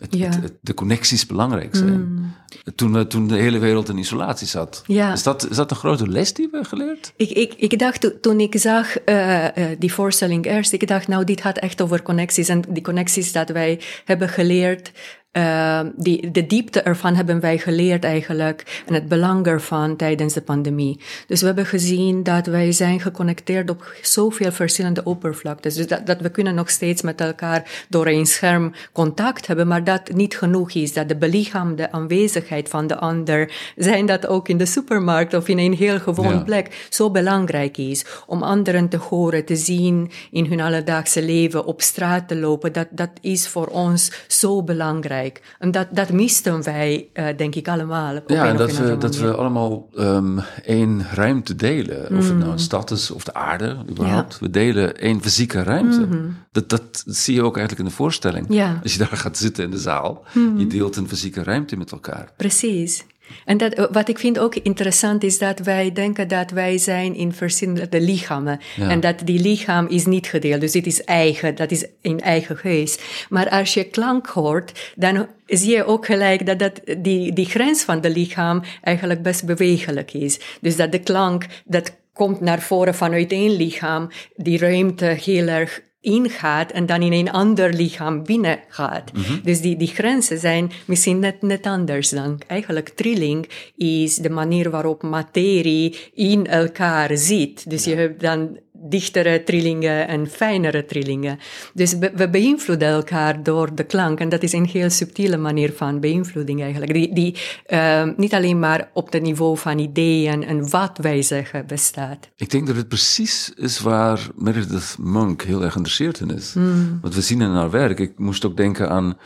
het, 0.00 0.14
ja. 0.14 0.28
het, 0.40 0.52
de 0.60 0.74
connecties 0.74 1.26
belangrijk 1.26 1.76
zijn. 1.76 2.14
Mm. 2.14 2.34
Toen, 2.74 3.06
toen 3.06 3.28
de 3.28 3.36
hele 3.36 3.58
wereld 3.58 3.88
in 3.88 3.98
isolatie 3.98 4.46
zat. 4.46 4.82
Ja. 4.86 5.12
Is, 5.12 5.22
dat, 5.22 5.50
is 5.50 5.56
dat 5.56 5.70
een 5.70 5.76
grote 5.76 6.08
les 6.08 6.32
die 6.32 6.48
we 6.50 6.64
geleerd? 6.64 7.12
Ik, 7.16 7.30
ik, 7.30 7.54
ik 7.54 7.78
dacht 7.78 8.22
toen 8.22 8.40
ik 8.40 8.58
zag 8.58 9.08
uh, 9.08 9.44
uh, 9.44 9.66
die 9.78 9.92
voorstelling 9.92 10.46
eerst, 10.46 10.72
ik 10.72 10.88
dacht 10.88 11.08
nou 11.08 11.24
dit 11.24 11.40
gaat 11.40 11.58
echt 11.58 11.82
over 11.82 12.02
connecties 12.02 12.48
en 12.48 12.62
die 12.68 12.82
connecties 12.82 13.32
dat 13.32 13.48
wij 13.48 13.80
hebben 14.04 14.28
geleerd 14.28 14.92
uh, 15.36 15.80
die, 15.96 16.30
de 16.30 16.46
diepte 16.46 16.82
ervan 16.82 17.14
hebben 17.14 17.40
wij 17.40 17.58
geleerd 17.58 18.04
eigenlijk 18.04 18.82
en 18.86 18.94
het 18.94 19.08
belang 19.08 19.46
ervan 19.46 19.96
tijdens 19.96 20.34
de 20.34 20.42
pandemie. 20.42 21.00
Dus 21.26 21.40
we 21.40 21.46
hebben 21.46 21.66
gezien 21.66 22.22
dat 22.22 22.46
wij 22.46 22.72
zijn 22.72 23.00
geconnecteerd 23.00 23.70
op 23.70 23.94
zoveel 24.02 24.52
verschillende 24.52 25.04
oppervlaktes. 25.04 25.74
Dus 25.74 25.86
dat, 25.86 26.06
dat 26.06 26.20
we 26.20 26.28
kunnen 26.28 26.54
nog 26.54 26.70
steeds 26.70 27.02
met 27.02 27.20
elkaar 27.20 27.84
door 27.88 28.06
een 28.06 28.26
scherm 28.26 28.72
contact 28.92 29.46
hebben, 29.46 29.66
maar 29.66 29.84
dat 29.84 30.12
niet 30.12 30.38
genoeg 30.38 30.72
is. 30.72 30.92
Dat 30.92 31.08
de 31.08 31.16
belichaamde 31.16 31.92
aanwezigheid 31.92 32.68
van 32.68 32.86
de 32.86 32.98
ander, 32.98 33.52
zijn 33.76 34.06
dat 34.06 34.26
ook 34.26 34.48
in 34.48 34.58
de 34.58 34.66
supermarkt 34.66 35.34
of 35.34 35.48
in 35.48 35.58
een 35.58 35.74
heel 35.74 35.98
gewoon 35.98 36.44
plek, 36.44 36.86
zo 36.90 37.10
belangrijk 37.10 37.76
is. 37.76 38.04
Om 38.26 38.42
anderen 38.42 38.88
te 38.88 38.96
horen, 38.96 39.44
te 39.44 39.56
zien 39.56 40.10
in 40.30 40.46
hun 40.46 40.60
alledaagse 40.60 41.22
leven, 41.22 41.64
op 41.64 41.82
straat 41.82 42.28
te 42.28 42.36
lopen, 42.36 42.72
dat, 42.72 42.88
dat 42.90 43.10
is 43.20 43.48
voor 43.48 43.66
ons 43.66 44.12
zo 44.26 44.62
belangrijk. 44.62 45.23
En 45.58 45.70
dat, 45.70 45.86
dat 45.90 46.12
misten 46.12 46.62
wij, 46.62 47.08
uh, 47.14 47.26
denk 47.36 47.54
ik, 47.54 47.68
allemaal. 47.68 48.14
ja, 48.26 48.46
en 48.46 48.56
dat 48.56 48.76
we, 48.76 48.98
dat 48.98 49.16
we 49.16 49.34
allemaal 49.34 49.88
um, 49.98 50.40
één 50.64 51.06
ruimte 51.12 51.54
delen. 51.54 52.02
Of 52.02 52.28
het 52.28 52.36
nou 52.36 52.42
een 52.42 52.50
mm. 52.50 52.58
stad 52.58 52.90
is 52.90 53.10
of 53.10 53.24
de 53.24 53.34
aarde, 53.34 53.76
überhaupt. 53.90 54.38
We 54.38 54.50
delen 54.50 54.96
één 54.96 55.22
fysieke 55.22 55.62
ruimte. 55.62 56.00
Mm 56.00 56.10
-hmm. 56.10 56.36
dat, 56.52 56.68
dat 56.68 57.04
zie 57.06 57.34
je 57.34 57.42
ook 57.42 57.56
eigenlijk 57.56 57.86
in 57.86 57.94
de 57.94 57.96
voorstelling. 58.02 58.46
Ja. 58.48 58.80
Als 58.82 58.92
je 58.92 58.98
daar 58.98 59.16
gaat 59.16 59.36
zitten 59.36 59.64
in 59.64 59.70
de 59.70 59.78
zaal, 59.78 60.24
mm. 60.32 60.58
je 60.58 60.66
deelt 60.66 60.96
een 60.96 61.08
fysieke 61.08 61.42
ruimte 61.42 61.76
met 61.76 61.92
elkaar. 61.92 62.32
Precies. 62.36 63.04
En 63.44 63.56
dat, 63.56 63.72
eh, 63.72 63.84
wat 63.90 64.08
ik 64.08 64.18
vind 64.18 64.38
ook 64.38 64.54
interessant 64.54 65.22
is 65.22 65.38
dat 65.38 65.58
wij 65.58 65.92
denken 65.92 66.28
dat 66.28 66.50
wij 66.50 66.78
zijn 66.78 67.14
in 67.14 67.32
verschillende 67.32 68.00
lichamen. 68.00 68.60
Ja. 68.76 68.88
En 68.88 69.00
dat 69.00 69.20
die 69.24 69.40
lichaam 69.40 69.86
is 69.86 70.06
niet 70.06 70.26
gedeeld. 70.26 70.60
Dus 70.60 70.72
dit 70.72 70.86
is 70.86 71.04
eigen, 71.04 71.54
dat 71.54 71.70
is 71.70 71.86
een 72.02 72.20
eigen 72.20 72.56
geest. 72.56 73.02
Maar 73.28 73.48
als 73.48 73.74
je 73.74 73.84
klank 73.84 74.26
hoort, 74.26 74.92
dan 74.96 75.26
zie 75.46 75.76
je 75.76 75.84
ook 75.84 76.06
gelijk 76.06 76.46
dat, 76.46 76.58
dat 76.58 76.80
die, 76.98 77.32
die 77.32 77.46
grens 77.46 77.82
van 77.82 78.00
de 78.00 78.10
lichaam 78.10 78.62
eigenlijk 78.82 79.22
best 79.22 79.44
bewegelijk 79.44 80.12
is. 80.12 80.40
Dus 80.60 80.76
dat 80.76 80.92
de 80.92 80.98
klank, 80.98 81.46
dat 81.64 81.92
komt 82.12 82.40
naar 82.40 82.60
voren 82.60 82.94
vanuit 82.94 83.32
één 83.32 83.56
lichaam, 83.56 84.10
die 84.36 84.58
ruimte 84.58 85.04
heel 85.04 85.46
erg 85.46 85.80
ingaat 86.04 86.72
en 86.72 86.86
dan 86.86 87.02
in 87.02 87.12
een 87.12 87.30
ander 87.30 87.72
lichaam 87.72 88.24
binnengaat. 88.24 89.12
Mm 89.12 89.22
-hmm. 89.22 89.40
Dus 89.42 89.60
die, 89.60 89.76
die 89.76 89.88
grenzen 89.88 90.38
zijn 90.38 90.70
misschien 90.84 91.18
net, 91.18 91.42
net 91.42 91.66
anders 91.66 92.08
dan. 92.08 92.40
Eigenlijk 92.46 92.88
trilling 92.88 93.48
is 93.76 94.16
de 94.16 94.30
manier 94.30 94.70
waarop 94.70 95.02
materie 95.02 95.96
in 96.14 96.46
elkaar 96.46 97.16
zit. 97.16 97.70
Dus 97.70 97.84
ja. 97.84 97.90
je 97.90 97.96
hebt 97.96 98.20
dan 98.20 98.58
dichtere 98.88 99.42
trillingen 99.44 100.08
en 100.08 100.26
fijnere 100.26 100.84
trillingen. 100.84 101.38
Dus 101.74 101.94
we 102.14 102.28
beïnvloeden 102.30 102.88
elkaar 102.88 103.42
door 103.42 103.74
de 103.74 103.84
klank. 103.84 104.18
En 104.18 104.28
dat 104.28 104.42
is 104.42 104.52
een 104.52 104.66
heel 104.66 104.90
subtiele 104.90 105.36
manier 105.36 105.72
van 105.72 106.00
beïnvloeding 106.00 106.62
eigenlijk. 106.62 106.92
Die, 106.92 107.14
die 107.14 107.36
uh, 107.68 108.08
niet 108.16 108.34
alleen 108.34 108.58
maar 108.58 108.90
op 108.92 109.12
het 109.12 109.22
niveau 109.22 109.58
van 109.58 109.78
ideeën 109.78 110.44
en 110.44 110.70
wat 110.70 110.98
wij 110.98 111.22
zeggen 111.22 111.66
bestaat. 111.66 112.28
Ik 112.36 112.50
denk 112.50 112.66
dat 112.66 112.76
het 112.76 112.88
precies 112.88 113.52
is 113.56 113.80
waar 113.80 114.28
Meredith 114.34 114.96
Monk 114.98 115.42
heel 115.42 115.62
erg 115.62 115.72
geïnteresseerd 115.72 115.92
in 115.93 115.93
is. 116.00 116.54
Mm. 116.54 116.98
Want 117.02 117.14
we 117.14 117.20
zien 117.20 117.40
in 117.40 117.50
haar 117.50 117.70
werk. 117.70 117.98
Ik 117.98 118.18
moest 118.18 118.44
ook 118.44 118.56
denken 118.56 118.90
aan 118.90 119.16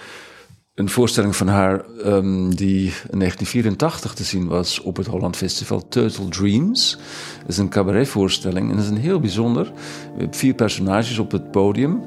een 0.79 0.89
voorstelling 0.89 1.37
van 1.37 1.49
haar 1.49 1.85
um, 2.07 2.55
die 2.55 2.85
in 3.11 3.19
1984 3.19 4.15
te 4.15 4.25
zien 4.25 4.47
was 4.47 4.81
op 4.81 4.97
het 4.97 5.07
Holland 5.07 5.37
Festival, 5.37 5.89
Turtle 5.89 6.29
Dreams. 6.29 6.99
Dat 7.41 7.49
is 7.49 7.59
een 7.59 7.69
cabaretvoorstelling 7.69 8.71
en 8.71 8.77
dat 8.77 8.85
is 8.85 8.91
een 8.91 8.97
heel 8.97 9.21
bijzonder. 9.21 9.65
We 9.65 10.19
hebben 10.19 10.35
vier 10.39 10.55
personages 10.55 11.19
op 11.19 11.31
het 11.31 11.51
podium. 11.51 12.01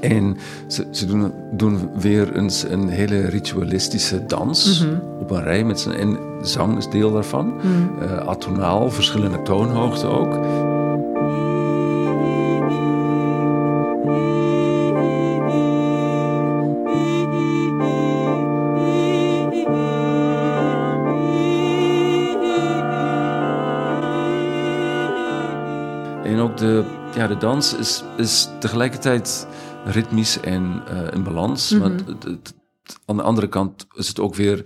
En 0.00 0.36
ze, 0.66 0.86
ze 0.90 1.06
doen, 1.06 1.32
doen, 1.52 1.90
weer 1.98 2.36
eens 2.36 2.62
een 2.62 2.88
hele 2.88 3.20
ritualistische 3.28 4.24
dans 4.26 4.80
mm 4.80 4.88
-hmm. 4.88 5.00
op 5.20 5.30
een 5.30 5.42
rij. 5.42 5.64
Met 5.64 5.80
zijn, 5.80 5.96
en 5.96 6.18
zang 6.42 6.76
is 6.76 6.88
deel 6.88 7.12
daarvan. 7.12 7.46
Mm. 7.46 7.90
Uh, 8.02 8.16
atonaal, 8.16 8.90
verschillende 8.90 9.42
toonhoogten 9.42 10.10
ook. 10.10 10.34
En 26.28 26.38
ook 26.38 26.56
de, 26.56 26.84
ja, 27.14 27.26
de 27.26 27.36
dans 27.36 27.74
is, 27.74 28.02
is 28.16 28.48
tegelijkertijd 28.60 29.46
ritmisch 29.84 30.40
en 30.40 30.82
uh, 30.92 31.12
in 31.12 31.22
balans. 31.22 31.70
Maar 31.70 31.90
het- 31.90 32.22
het- 32.24 32.54
aan 33.06 33.16
de 33.16 33.22
andere 33.22 33.48
kant 33.48 33.86
is 33.94 34.08
het 34.08 34.20
ook 34.20 34.34
weer 34.34 34.64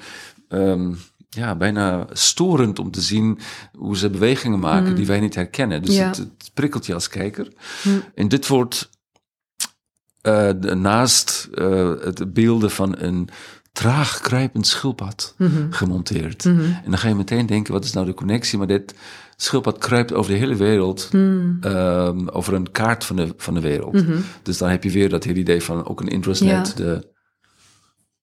ehm, 0.48 0.92
ja, 1.28 1.54
bijna 1.54 2.06
storend 2.12 2.78
om 2.78 2.90
te 2.90 3.00
zien 3.00 3.38
hoe 3.78 3.96
ze 3.96 4.10
bewegingen 4.10 4.58
maken 4.58 4.94
die 4.94 5.06
wij 5.06 5.20
niet 5.20 5.34
herkennen. 5.34 5.82
Dus 5.82 5.96
Ja. 5.96 6.06
het, 6.06 6.16
het 6.16 6.50
prikkelt 6.54 6.86
je 6.86 6.94
als 6.94 7.08
kijker. 7.08 7.48
En 8.14 8.28
dit 8.28 8.46
wordt 8.48 8.90
eh, 10.20 10.50
de- 10.60 10.74
naast 10.74 11.48
eh, 11.54 11.92
het 12.00 12.32
beelden 12.32 12.70
van 12.70 12.94
een 12.98 13.28
traag 13.72 14.20
kruipend 14.20 14.66
schildpad 14.66 15.34
gemonteerd. 15.70 16.44
En 16.44 16.84
dan 16.84 16.98
ga 16.98 17.08
je 17.08 17.14
meteen 17.14 17.46
denken, 17.46 17.72
wat 17.72 17.84
is 17.84 17.92
nou 17.92 18.06
de 18.06 18.14
connectie? 18.14 18.58
Maar 18.58 18.66
dit 18.66 18.94
schildpad 19.36 19.78
kruipt 19.78 20.12
over 20.12 20.32
de 20.32 20.38
hele 20.38 20.56
wereld, 20.56 21.08
ehm, 21.60 22.28
over 22.28 22.54
een 22.54 22.70
kaart 22.70 23.04
van 23.04 23.16
de, 23.16 23.34
van 23.36 23.54
de 23.54 23.60
wereld. 23.60 24.04
Dus 24.42 24.58
dan 24.58 24.68
heb 24.68 24.84
je 24.84 24.90
weer 24.90 25.08
dat 25.08 25.24
hele 25.24 25.38
idee 25.38 25.62
van 25.62 25.86
ook 25.86 26.00
een 26.00 26.08
intrasnet, 26.08 26.68
Ja. 26.68 26.74
de 26.84 27.10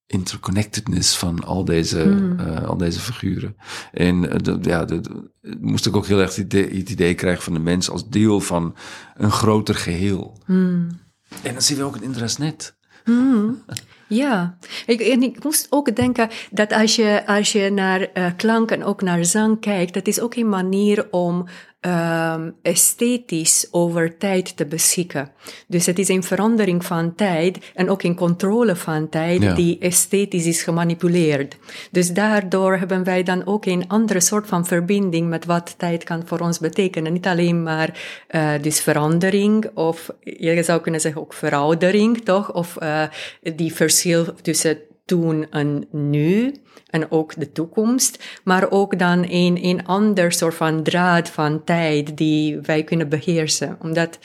interconnectedness 0.08 1.18
van 1.18 1.44
al 1.44 1.66
deze, 1.66 2.34
eh, 2.38 2.64
al 2.64 2.78
deze 2.78 3.00
figuren. 3.00 3.56
En 3.92 4.22
de, 4.22 4.58
ja, 4.62 4.86
moest 5.60 5.86
ik 5.86 5.96
ook 5.96 6.06
heel 6.06 6.20
erg 6.20 6.36
het 6.36 6.46
idee, 6.46 6.78
het 6.78 6.90
idee 6.90 7.14
krijgen 7.14 7.44
van 7.44 7.54
de 7.54 7.60
mens 7.60 7.90
als 7.90 8.10
deel 8.10 8.40
van 8.40 8.76
een 9.16 9.32
groter 9.32 9.76
geheel. 9.76 10.42
En 11.44 11.54
dan 11.54 11.62
zien 11.62 11.78
we 11.78 11.84
ook 11.84 11.96
een 11.96 12.04
intrasnet. 13.10 13.88
Ja, 14.10 14.58
ik, 14.86 15.00
en 15.00 15.24
ik 15.24 15.44
moest 15.44 15.68
ook 15.70 15.96
denken 15.96 16.30
dat 16.52 16.74
als 16.74 16.96
je, 16.96 17.24
als 17.26 17.52
je 17.52 17.70
naar 17.72 18.02
eh, 18.02 18.26
klank 18.38 18.72
en 18.72 18.84
ook 18.84 19.02
naar 19.02 19.26
zang 19.26 19.60
kijkt, 19.60 19.94
dat 19.94 20.08
is 20.08 20.20
ook 20.20 20.36
een 20.36 20.50
manier 20.50 21.08
om 21.12 21.46
ehm, 21.80 22.50
esthetisch 22.62 23.68
over 23.72 24.18
tijd 24.18 24.58
te 24.58 24.66
beschikken. 24.66 25.32
Dus 25.68 25.86
het 25.86 26.00
is 26.00 26.08
een 26.08 26.24
verandering 26.24 26.86
van 26.86 27.16
tijd 27.16 27.72
en 27.76 27.90
ook 27.90 28.04
een 28.04 28.16
controle 28.16 28.76
van 28.76 29.10
tijd 29.10 29.42
Ja. 29.42 29.54
die 29.54 29.78
esthetisch 29.80 30.46
is 30.46 30.62
gemanipuleerd. 30.64 31.58
Dus 31.92 32.14
daardoor 32.14 32.78
hebben 32.78 33.04
wij 33.04 33.24
dan 33.24 33.46
ook 33.46 33.66
een 33.66 33.88
andere 33.88 34.20
soort 34.20 34.48
van 34.48 34.66
verbinding 34.66 35.30
met 35.30 35.46
wat 35.46 35.76
tijd 35.78 36.04
kan 36.04 36.22
voor 36.26 36.40
ons 36.40 36.60
betekenen. 36.60 37.14
Niet 37.14 37.28
alleen 37.28 37.64
maar 37.64 38.24
eh, 38.28 38.52
dus 38.62 38.82
verandering 38.82 39.70
of 39.74 40.10
je 40.24 40.64
zou 40.64 40.82
kunnen 40.82 41.02
zeggen 41.02 41.22
ook 41.22 41.34
veroudering, 41.34 42.24
toch? 42.24 42.54
Of 42.54 42.78
eh, 42.78 43.04
die 43.56 43.74
verschil 43.74 44.26
tussen 44.42 44.78
toen 45.10 45.50
en 45.50 45.88
nu 45.92 46.56
en 46.90 47.12
ook 47.12 47.40
de 47.40 47.52
toekomst, 47.52 48.40
maar 48.44 48.72
ook 48.72 49.00
dan 49.00 49.26
een, 49.30 49.66
een 49.66 49.86
ander 49.86 50.32
soort 50.32 50.56
van 50.56 50.84
draad 50.84 51.30
van 51.30 51.64
tijd 51.64 52.18
die 52.18 52.60
wij 52.62 52.84
kunnen 52.84 53.10
beheersen. 53.10 53.78
Omdat 53.82 54.20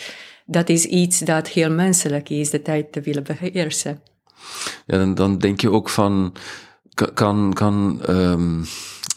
dat 0.47 0.68
is 0.68 0.85
iets 0.85 1.18
dat 1.18 1.49
heel 1.49 1.70
menselijk 1.70 2.29
is, 2.29 2.51
de 2.51 2.62
tijd 2.62 2.92
te 2.92 3.01
willen 3.01 3.25
beheersen. 3.25 4.01
Ja, 4.87 4.99
dan, 4.99 5.14
dan 5.14 5.38
denk 5.38 5.61
je 5.61 5.70
ook 5.70 5.88
van, 5.88 6.35
ka- 6.94 7.11
kan, 7.14 7.53
kan 7.53 8.01
ehm, 8.07 8.62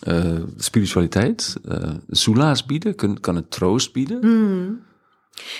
eh, 0.01 0.41
spiritualiteit 0.57 1.55
uh, 1.65 1.89
soelaas 2.09 2.65
bieden? 2.65 2.95
Kan, 2.95 3.19
kan 3.19 3.35
het 3.35 3.51
troost 3.51 3.93
bieden? 3.93 4.19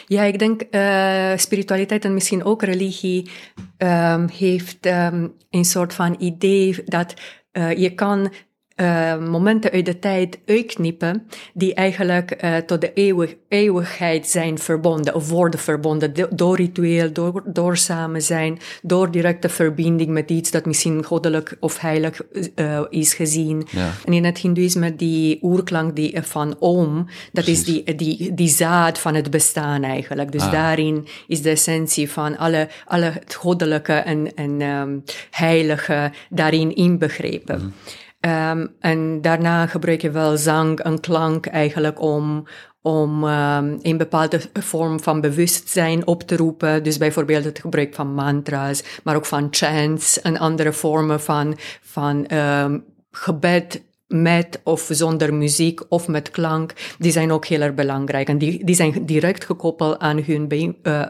Ja, 0.06 0.24
ik 0.24 0.40
denk 0.40 0.62
uh, 0.72 1.38
spiritualiteit 1.38 2.06
en 2.06 2.14
misschien 2.14 2.44
ook 2.44 2.64
religie 2.64 3.30
um, 3.78 4.28
heeft 4.30 4.86
um, 4.86 5.34
een 5.50 5.66
soort 5.66 5.94
van 5.94 6.16
idee 6.20 6.84
dat 6.86 7.14
uh, 7.54 7.78
je 7.78 7.94
kan 7.94 8.34
uh, 8.78 9.18
momenten 9.18 9.72
uit 9.72 9.86
de 9.86 10.00
tijd 10.00 10.40
uitknippen 10.46 11.28
die 11.54 11.74
eigenlijk 11.74 12.44
uh, 12.44 12.56
tot 12.58 12.82
de 12.82 12.94
eeuwig, 12.94 13.36
eeuwigheid 13.48 14.28
zijn 14.28 14.58
verbonden 14.58 15.16
of 15.16 15.30
worden 15.30 15.60
verbonden 15.60 16.14
do, 16.14 16.28
door 16.36 16.56
ritueel, 16.56 17.14
door, 17.14 17.44
door 17.46 17.78
samen 17.78 18.22
zijn, 18.22 18.60
door 18.82 19.12
directe 19.12 19.50
verbinding 19.50 20.10
met 20.10 20.30
iets 20.30 20.52
dat 20.52 20.66
misschien 20.66 21.04
goddelijk 21.04 21.58
of 21.60 21.80
heilig 21.80 22.22
uh, 22.56 22.82
is 22.90 23.14
gezien. 23.14 23.68
Ja. 23.72 23.92
En 24.06 24.14
in 24.14 24.26
het 24.26 24.38
hindoeïsme 24.38 24.96
die 24.96 25.40
oerklank 25.42 25.96
die, 25.96 26.22
van 26.22 26.56
Om, 26.60 27.06
dat 27.32 27.44
Precies. 27.44 27.60
is 27.60 27.66
die, 27.66 27.96
die, 27.96 28.34
die 28.34 28.50
zaad 28.50 29.00
van 29.00 29.16
het 29.16 29.30
bestaan 29.30 29.84
eigenlijk. 29.84 30.32
Dus 30.32 30.42
ah. 30.42 30.52
daarin 30.52 31.08
is 31.28 31.42
de 31.42 31.50
essentie 31.50 32.12
van 32.12 32.38
alle, 32.38 32.68
alle 32.86 33.06
het 33.06 33.34
goddelijke 33.34 33.94
en, 33.94 34.36
en 34.36 34.62
um, 34.62 35.04
heilige 35.32 36.12
daarin 36.30 36.76
inbegrepen. 36.76 37.62
Mm. 37.62 37.74
Um, 38.20 38.76
en 38.80 39.22
daarna 39.22 39.68
gebruik 39.68 40.02
je 40.02 40.12
wel 40.12 40.38
zang 40.38 40.80
en 40.80 41.00
klank 41.00 41.46
eigenlijk 41.46 42.02
om, 42.02 42.48
om 42.82 43.24
um, 43.24 43.78
een 43.82 43.98
bepaalde 43.98 44.42
vorm 44.54 45.00
van 45.00 45.22
bewustzijn 45.22 46.08
op 46.08 46.24
te 46.24 46.36
roepen. 46.36 46.84
Dus 46.84 46.98
bijvoorbeeld 46.98 47.44
het 47.44 47.60
gebruik 47.60 47.96
van 47.96 48.14
mantra's, 48.14 48.84
maar 49.04 49.16
ook 49.16 49.26
van 49.26 49.48
chants 49.52 50.22
en 50.22 50.38
andere 50.38 50.74
vormen 50.74 51.22
van, 51.22 51.58
van 51.82 52.34
um, 52.34 52.86
gebed 53.12 53.84
met 54.08 54.60
of 54.64 54.88
zonder 54.92 55.34
muziek 55.34 55.82
of 55.90 56.08
met 56.08 56.32
klank, 56.32 56.74
die 57.00 57.12
zijn 57.12 57.32
ook 57.32 57.46
heel 57.46 57.62
erg 57.62 57.74
belangrijk. 57.74 58.28
En 58.28 58.38
die, 58.38 58.66
die 58.66 58.76
zijn 58.76 59.06
direct 59.06 59.46
gekoppeld 59.46 60.00
aan, 60.00 60.24
hun 60.24 60.76
uh, 60.84 61.02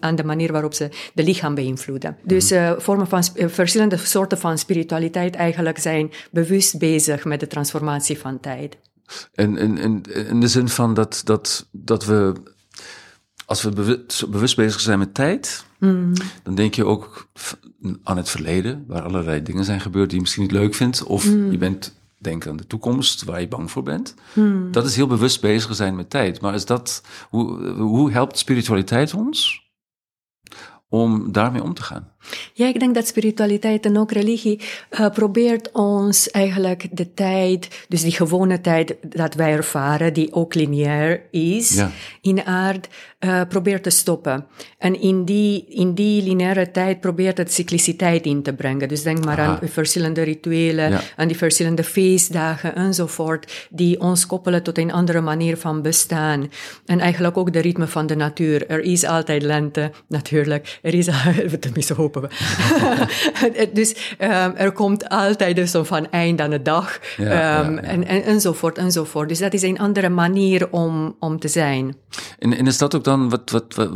aan 0.00 0.16
de 0.16 0.24
manier 0.24 0.52
waarop 0.52 0.74
ze 0.74 0.88
de 1.14 1.24
lichaam 1.24 1.54
beïnvloeden. 1.54 2.16
Dus 2.22 2.52
uh, 2.52 2.72
vormen 2.78 3.06
van 3.06 3.22
uh, 3.34 3.48
verschillende 3.48 3.96
soorten 3.96 4.38
van 4.38 4.58
spiritualiteit 4.58 5.34
eigenlijk 5.34 5.78
zijn 5.78 6.10
bewust 6.30 6.78
bezig 6.78 7.24
met 7.24 7.40
de 7.40 7.46
transformatie 7.46 8.18
van 8.18 8.40
tijd. 8.40 8.76
En, 9.34 9.56
en, 9.56 9.78
en 9.78 10.02
in 10.28 10.40
de 10.40 10.48
zin 10.48 10.68
van 10.68 10.94
dat, 10.94 11.20
dat, 11.24 11.68
dat 11.70 12.04
we, 12.04 12.32
als 13.44 13.62
we 13.62 13.70
bewust, 13.70 14.30
bewust 14.30 14.56
bezig 14.56 14.80
zijn 14.80 14.98
met 14.98 15.14
tijd, 15.14 15.64
mm. 15.78 16.12
dan 16.42 16.54
denk 16.54 16.74
je 16.74 16.84
ook 16.84 17.28
aan 18.02 18.16
het 18.16 18.28
verleden, 18.28 18.84
waar 18.86 19.02
allerlei 19.02 19.42
dingen 19.42 19.64
zijn 19.64 19.80
gebeurd 19.80 20.06
die 20.06 20.16
je 20.16 20.22
misschien 20.22 20.42
niet 20.42 20.52
leuk 20.52 20.74
vindt, 20.74 21.02
of 21.02 21.30
mm. 21.30 21.50
je 21.50 21.58
bent 21.58 21.94
Denk 22.18 22.46
aan 22.46 22.56
de 22.56 22.66
toekomst 22.66 23.24
waar 23.24 23.40
je 23.40 23.48
bang 23.48 23.70
voor 23.70 23.82
bent. 23.82 24.14
Hmm. 24.32 24.72
Dat 24.72 24.86
is 24.86 24.96
heel 24.96 25.06
bewust 25.06 25.40
bezig 25.40 25.74
zijn 25.74 25.96
met 25.96 26.10
tijd. 26.10 26.40
Maar 26.40 26.54
is 26.54 26.64
dat, 26.64 27.02
hoe, 27.30 27.68
hoe 27.68 28.10
helpt 28.10 28.38
spiritualiteit 28.38 29.14
ons 29.14 29.65
om 30.88 31.32
daarmee 31.32 31.62
om 31.62 31.74
te 31.74 31.82
gaan? 31.82 32.14
Ja, 32.52 32.66
ik 32.66 32.80
denk 32.80 32.94
dat 32.94 33.06
spiritualiteit 33.06 33.84
en 33.84 33.98
ook 33.98 34.12
religie 34.12 34.60
uh, 34.90 35.10
probeert 35.10 35.72
ons 35.72 36.30
eigenlijk 36.30 36.88
de 36.92 37.14
tijd, 37.14 37.84
dus 37.88 38.02
die 38.02 38.12
gewone 38.12 38.60
tijd 38.60 38.96
dat 39.02 39.34
wij 39.34 39.52
ervaren, 39.52 40.12
die 40.12 40.32
ook 40.32 40.54
lineair 40.54 41.22
is 41.30 41.74
ja. 41.74 41.90
in 42.20 42.44
aard, 42.44 42.88
uh, 43.20 43.40
probeert 43.48 43.82
te 43.82 43.90
stoppen. 43.90 44.46
En 44.78 45.00
in 45.00 45.24
die, 45.24 45.66
in 45.68 45.94
die 45.94 46.22
lineaire 46.22 46.70
tijd 46.70 47.00
probeert 47.00 47.38
het 47.38 47.52
cycliciteit 47.52 48.24
in 48.24 48.42
te 48.42 48.52
brengen. 48.52 48.88
Dus 48.88 49.02
denk 49.02 49.24
maar 49.24 49.40
Aha. 49.40 49.58
aan 49.60 49.68
verschillende 49.68 50.22
rituelen, 50.22 50.90
ja. 50.90 51.00
aan 51.16 51.28
die 51.28 51.36
verschillende 51.36 51.84
feestdagen 51.84 52.74
enzovoort, 52.74 53.68
die 53.70 54.00
ons 54.00 54.26
koppelen 54.26 54.62
tot 54.62 54.78
een 54.78 54.92
andere 54.92 55.20
manier 55.20 55.56
van 55.56 55.82
bestaan. 55.82 56.50
En 56.86 57.00
eigenlijk 57.00 57.36
ook 57.36 57.52
de 57.52 57.60
ritme 57.60 57.86
van 57.86 58.06
de 58.06 58.16
natuur. 58.16 58.66
Er 58.66 58.80
is 58.80 59.04
altijd 59.04 59.42
lente, 59.42 59.90
natuurlijk. 60.08 60.75
Er 60.82 60.94
is, 60.94 61.08
tenminste 61.60 61.94
hopen 61.94 62.22
we. 62.22 62.28
dus 63.72 64.16
um, 64.20 64.28
er 64.56 64.72
komt 64.72 65.08
altijd 65.08 65.56
dus 65.56 65.74
van 65.82 66.10
eind 66.10 66.40
aan 66.40 66.50
de 66.50 66.62
dag 66.62 66.98
ja, 67.16 67.24
um, 67.24 67.74
ja, 67.74 67.80
ja. 67.82 67.88
En, 67.88 68.06
en, 68.06 68.22
enzovoort 68.22 68.78
enzovoort. 68.78 69.28
Dus 69.28 69.38
dat 69.38 69.54
is 69.54 69.62
een 69.62 69.78
andere 69.78 70.08
manier 70.08 70.70
om, 70.70 71.16
om 71.18 71.38
te 71.38 71.48
zijn. 71.48 71.96
En, 72.38 72.56
en 72.56 72.66
is 72.66 72.78
dat 72.78 72.94
ook 72.94 73.04
dan 73.04 73.28
wat, 73.28 73.50
wat, 73.50 73.74
wat, 73.74 73.90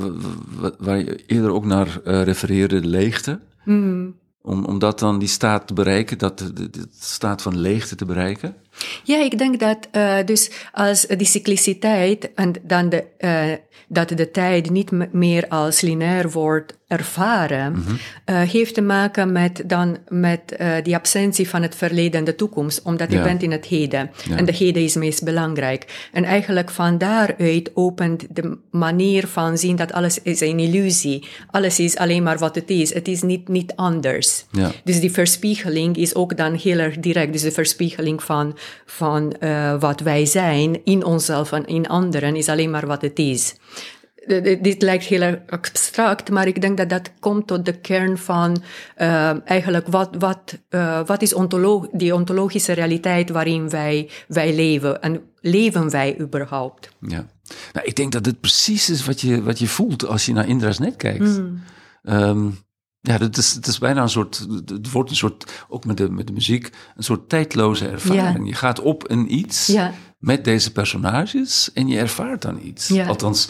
wat 0.60 0.74
waar 0.78 0.98
je 0.98 1.22
eerder 1.26 1.52
ook 1.52 1.64
naar 1.64 2.00
uh, 2.04 2.22
refereerde, 2.22 2.80
de 2.80 2.86
leegte? 2.86 3.40
Mm. 3.64 4.18
Om, 4.42 4.64
om 4.64 4.78
dat 4.78 4.98
dan 4.98 5.18
die 5.18 5.28
staat 5.28 5.66
te 5.66 5.74
bereiken, 5.74 6.18
dat 6.18 6.38
de, 6.38 6.52
de, 6.52 6.70
de 6.70 6.86
staat 7.00 7.42
van 7.42 7.58
leegte 7.58 7.94
te 7.94 8.04
bereiken? 8.04 8.56
Ja, 9.04 9.24
ik 9.24 9.38
denk 9.38 9.60
dat 9.60 9.88
uh, 9.92 10.16
dus 10.24 10.50
als 10.72 11.06
die 11.06 11.26
cycliciteit 11.26 12.34
en 12.34 12.54
dan 12.62 12.88
de, 12.88 13.04
uh, 13.18 13.42
dat 13.88 14.08
de 14.08 14.30
tijd 14.30 14.70
niet 14.70 15.12
meer 15.12 15.48
als 15.48 15.80
lineair 15.80 16.30
wordt 16.30 16.78
ervaren, 16.86 17.72
mm-hmm. 17.72 17.98
uh, 18.26 18.40
heeft 18.40 18.74
te 18.74 18.80
maken 18.80 19.32
met 19.32 19.62
dan 19.66 19.98
met 20.08 20.56
die 20.82 20.94
absentie 20.94 21.48
van 21.48 21.62
het 21.62 21.74
verleden 21.74 22.18
en 22.18 22.24
de 22.24 22.34
toekomst, 22.34 22.82
omdat 22.82 23.10
je 23.10 23.16
ja. 23.16 23.22
bent 23.22 23.42
in 23.42 23.50
het 23.50 23.66
heden. 23.66 24.10
Ja. 24.28 24.36
En 24.36 24.44
de 24.44 24.52
heden 24.52 24.82
is 24.82 24.94
meest 24.94 25.24
belangrijk. 25.24 26.08
En 26.12 26.24
eigenlijk 26.24 26.70
van 26.70 26.98
daaruit 26.98 27.70
opent 27.74 28.26
de 28.30 28.58
manier 28.70 29.26
van 29.26 29.58
zien 29.58 29.76
dat 29.76 29.92
alles 29.92 30.22
is 30.22 30.40
een 30.40 30.58
illusie. 30.58 31.28
Alles 31.50 31.78
is 31.78 31.96
alleen 31.96 32.22
maar 32.22 32.38
wat 32.38 32.54
het 32.54 32.70
is. 32.70 32.94
Het 32.94 33.08
is 33.08 33.22
niet, 33.22 33.48
niet 33.48 33.72
anders. 33.76 34.44
Ja. 34.50 34.70
Dus 34.84 35.00
die 35.00 35.12
verspiegeling 35.12 35.96
is 35.96 36.14
ook 36.14 36.36
dan 36.36 36.54
heel 36.54 36.78
erg 36.78 36.98
direct. 36.98 37.32
Dus 37.32 37.42
de 37.42 37.52
verspiegeling 37.52 38.22
van 38.22 38.56
van 38.86 39.34
uh, 39.40 39.80
wat 39.80 40.00
wij 40.00 40.26
zijn 40.26 40.84
in 40.84 41.04
onszelf 41.04 41.52
en 41.52 41.66
in 41.66 41.88
anderen 41.88 42.36
is 42.36 42.48
alleen 42.48 42.70
maar 42.70 42.86
wat 42.86 43.02
het 43.02 43.18
is. 43.18 43.54
dit 44.60 44.82
lijkt 44.82 45.04
heel 45.04 45.38
abstract, 45.46 46.30
maar 46.30 46.46
ik 46.46 46.60
denk 46.60 46.76
dat 46.76 46.88
dat 46.88 47.10
komt 47.20 47.46
tot 47.46 47.64
de 47.64 47.80
kern 47.80 48.18
van 48.18 48.62
uh, 48.98 49.48
eigenlijk 49.48 49.86
wat, 49.88 50.10
wat, 50.18 50.58
uh, 50.70 51.00
wat 51.06 51.22
is 51.22 51.34
ontolo 51.34 51.88
die 51.92 52.14
ontologische 52.14 52.72
realiteit 52.72 53.30
waarin 53.30 53.68
wij, 53.68 54.10
wij 54.28 54.54
leven 54.54 55.02
en 55.02 55.22
leven 55.40 55.90
wij 55.90 56.20
überhaupt? 56.20 56.90
Ja, 57.00 57.26
nou, 57.72 57.86
ik 57.86 57.96
denk 57.96 58.12
dat 58.12 58.26
het 58.26 58.40
precies 58.40 58.90
is 58.90 59.04
wat 59.04 59.20
je, 59.20 59.42
wat 59.42 59.58
je 59.58 59.66
voelt 59.66 60.06
als 60.06 60.26
je 60.26 60.32
naar 60.32 60.48
Indra's 60.48 60.78
net 60.78 60.96
kijkt. 60.96 61.38
Mm. 61.38 61.62
Um, 62.02 62.58
ja, 63.00 63.18
het 63.18 63.36
is, 63.36 63.52
het 63.52 63.66
is 63.66 63.78
bijna 63.78 64.02
een 64.02 64.08
soort, 64.08 64.46
het 64.66 64.90
wordt 64.90 65.10
een 65.10 65.16
soort, 65.16 65.64
ook 65.68 65.84
met 65.84 65.96
de, 65.96 66.10
met 66.10 66.26
de 66.26 66.32
muziek, 66.32 66.70
een 66.96 67.02
soort 67.02 67.28
tijdloze 67.28 67.88
ervaring. 67.88 68.48
Je 68.48 68.54
gaat 68.54 68.80
op 68.80 69.10
een 69.10 69.34
iets 69.34 69.66
ja. 69.66 69.92
met 70.18 70.44
deze 70.44 70.72
personages 70.72 71.70
en 71.72 71.88
je 71.88 71.98
ervaart 71.98 72.42
dan 72.42 72.60
iets. 72.62 72.88
Ja. 72.88 73.06
Althans, 73.06 73.48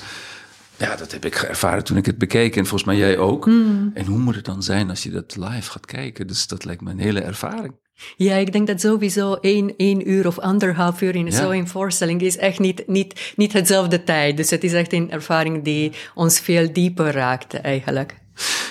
ja, 0.77 0.97
dat 0.97 1.13
heb 1.13 1.25
ik 1.25 1.35
ervaren 1.35 1.85
toen 1.85 1.97
ik 1.97 2.07
het 2.07 2.19
bekeek 2.19 2.57
en 2.57 2.67
volgens 2.67 2.85
mij 2.85 2.97
jij 2.97 3.19
ook. 3.19 3.47
Mm. 3.47 3.91
En 3.95 4.07
hoe 4.07 4.19
moet 4.19 4.35
het 4.35 4.45
dan 4.45 4.63
zijn 4.63 4.91
als 4.91 5.03
je 5.03 5.11
dat 5.11 5.37
live 5.37 5.71
gaat 5.71 5.87
kijken? 5.87 6.27
Dus 6.27 6.47
dat 6.47 6.65
lijkt 6.65 6.83
me 6.83 6.91
een 6.91 6.99
hele 6.99 7.21
ervaring. 7.21 7.75
Ja, 8.17 8.35
ik 8.35 8.53
denk 8.53 8.67
dat 8.67 8.81
sowieso 8.81 9.35
één, 9.35 9.77
één 9.77 10.11
uur 10.11 10.27
of 10.27 10.39
anderhalf 10.39 11.01
uur 11.01 11.15
in 11.15 11.27
ja. 11.27 11.31
zo'n 11.31 11.69
voorstelling 11.69 12.21
is 12.21 12.37
echt 12.37 12.59
niet, 12.59 12.83
niet, 12.87 13.33
niet 13.37 13.53
hetzelfde 13.53 14.05
tijd. 14.05 14.37
Dus 14.37 14.51
het 14.51 14.65
is 14.65 14.73
echt 14.73 14.93
een 14.93 15.11
ervaring 15.11 15.65
die 15.65 15.93
ons 16.15 16.41
veel 16.41 16.73
dieper 16.73 17.13
raakt 17.13 17.55
eigenlijk. 17.55 18.19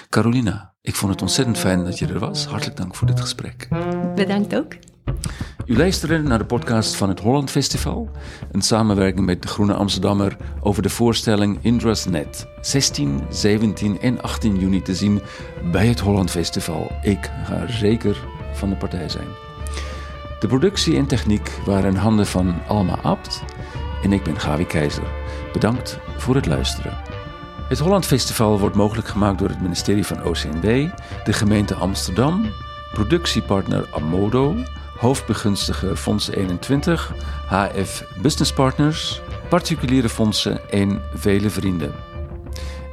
Carolina, 0.10 0.69
ik 0.82 0.96
vond 0.96 1.12
het 1.12 1.22
ontzettend 1.22 1.58
fijn 1.58 1.84
dat 1.84 2.00
je 2.00 2.08
er 2.08 2.20
was. 2.20 2.46
Hartelijk 2.46 2.78
dank 2.78 2.96
voor 2.96 3.08
dit 3.08 3.20
gesprek. 3.20 3.68
Bedankt 4.16 4.56
ook. 4.56 4.74
U 5.66 5.78
luisterde 5.78 6.18
naar 6.18 6.38
de 6.38 6.46
podcast 6.46 6.96
van 6.96 7.10
het 7.10 7.20
Holland 7.20 7.52
Festival, 7.52 8.10
een 8.52 8.62
samenwerking 8.62 9.26
met 9.26 9.42
de 9.42 9.48
Groene 9.48 9.74
Amsterdammer 9.74 10.38
over 10.60 10.82
de 10.82 10.90
voorstelling 10.90 11.58
Indra's 11.62 12.06
Net, 12.06 12.48
16, 12.62 13.22
17 13.30 14.00
en 14.00 14.22
18 14.22 14.60
juni 14.60 14.82
te 14.82 14.96
zien 14.96 15.22
bij 15.72 15.88
het 15.88 16.00
Holland 16.00 16.32
Festival. 16.32 16.92
Ik 17.02 17.32
ga 17.44 17.68
zeker 17.68 18.18
van 18.54 18.70
de 18.70 18.76
partij 18.76 19.10
zijn. 19.10 19.28
De 20.40 20.48
productie 20.48 20.98
en 20.98 21.06
techniek 21.06 21.52
waren 21.66 21.90
in 21.90 21.96
handen 21.96 22.26
van 22.26 22.56
Alma 22.68 23.00
Abt 23.02 23.44
en 24.04 24.14
ik 24.14 24.24
ben 24.24 24.40
Gavi 24.40 24.66
Keizer. 24.66 25.08
Bedankt 25.54 26.00
voor 26.18 26.36
het 26.36 26.46
luisteren. 26.46 27.09
Het 27.70 27.80
Holland 27.80 28.06
Festival 28.06 28.60
wordt 28.60 28.76
mogelijk 28.76 29.08
gemaakt 29.08 29.40
door 29.40 29.50
het 29.50 29.62
ministerie 29.62 30.06
van 30.06 30.24
OCNW, 30.24 30.90
de 31.24 31.34
gemeente 31.34 31.76
Amsterdam, 31.76 32.46
productiepartner 32.94 33.88
Amodo, 33.92 34.56
hoofdbegunstiger 34.98 35.96
Fonds 35.96 36.30
21, 36.30 37.14
HF 37.48 38.04
Business 38.22 38.54
Partners, 38.54 39.22
particuliere 39.50 40.10
fondsen 40.10 40.70
en 40.70 41.02
vele 41.14 41.50
vrienden. 41.50 42.09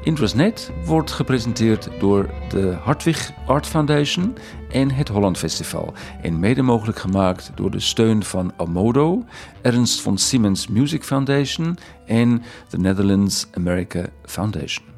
Intrasnet 0.06 0.70
wordt 0.84 1.10
gepresenteerd 1.10 1.88
door 1.98 2.30
de 2.48 2.76
Hartwig 2.82 3.32
Art 3.46 3.66
Foundation 3.66 4.36
en 4.70 4.90
het 4.90 5.08
Holland 5.08 5.38
Festival 5.38 5.94
en 6.22 6.38
mede 6.38 6.62
mogelijk 6.62 6.98
gemaakt 6.98 7.50
door 7.54 7.70
de 7.70 7.80
steun 7.80 8.24
van 8.24 8.52
Amodo, 8.56 9.24
Ernst 9.62 10.00
von 10.00 10.18
Siemens 10.18 10.66
Music 10.66 11.04
Foundation 11.04 11.78
en 12.04 12.42
de 12.68 12.78
Netherlands 12.78 13.46
America 13.52 14.06
Foundation. 14.24 14.95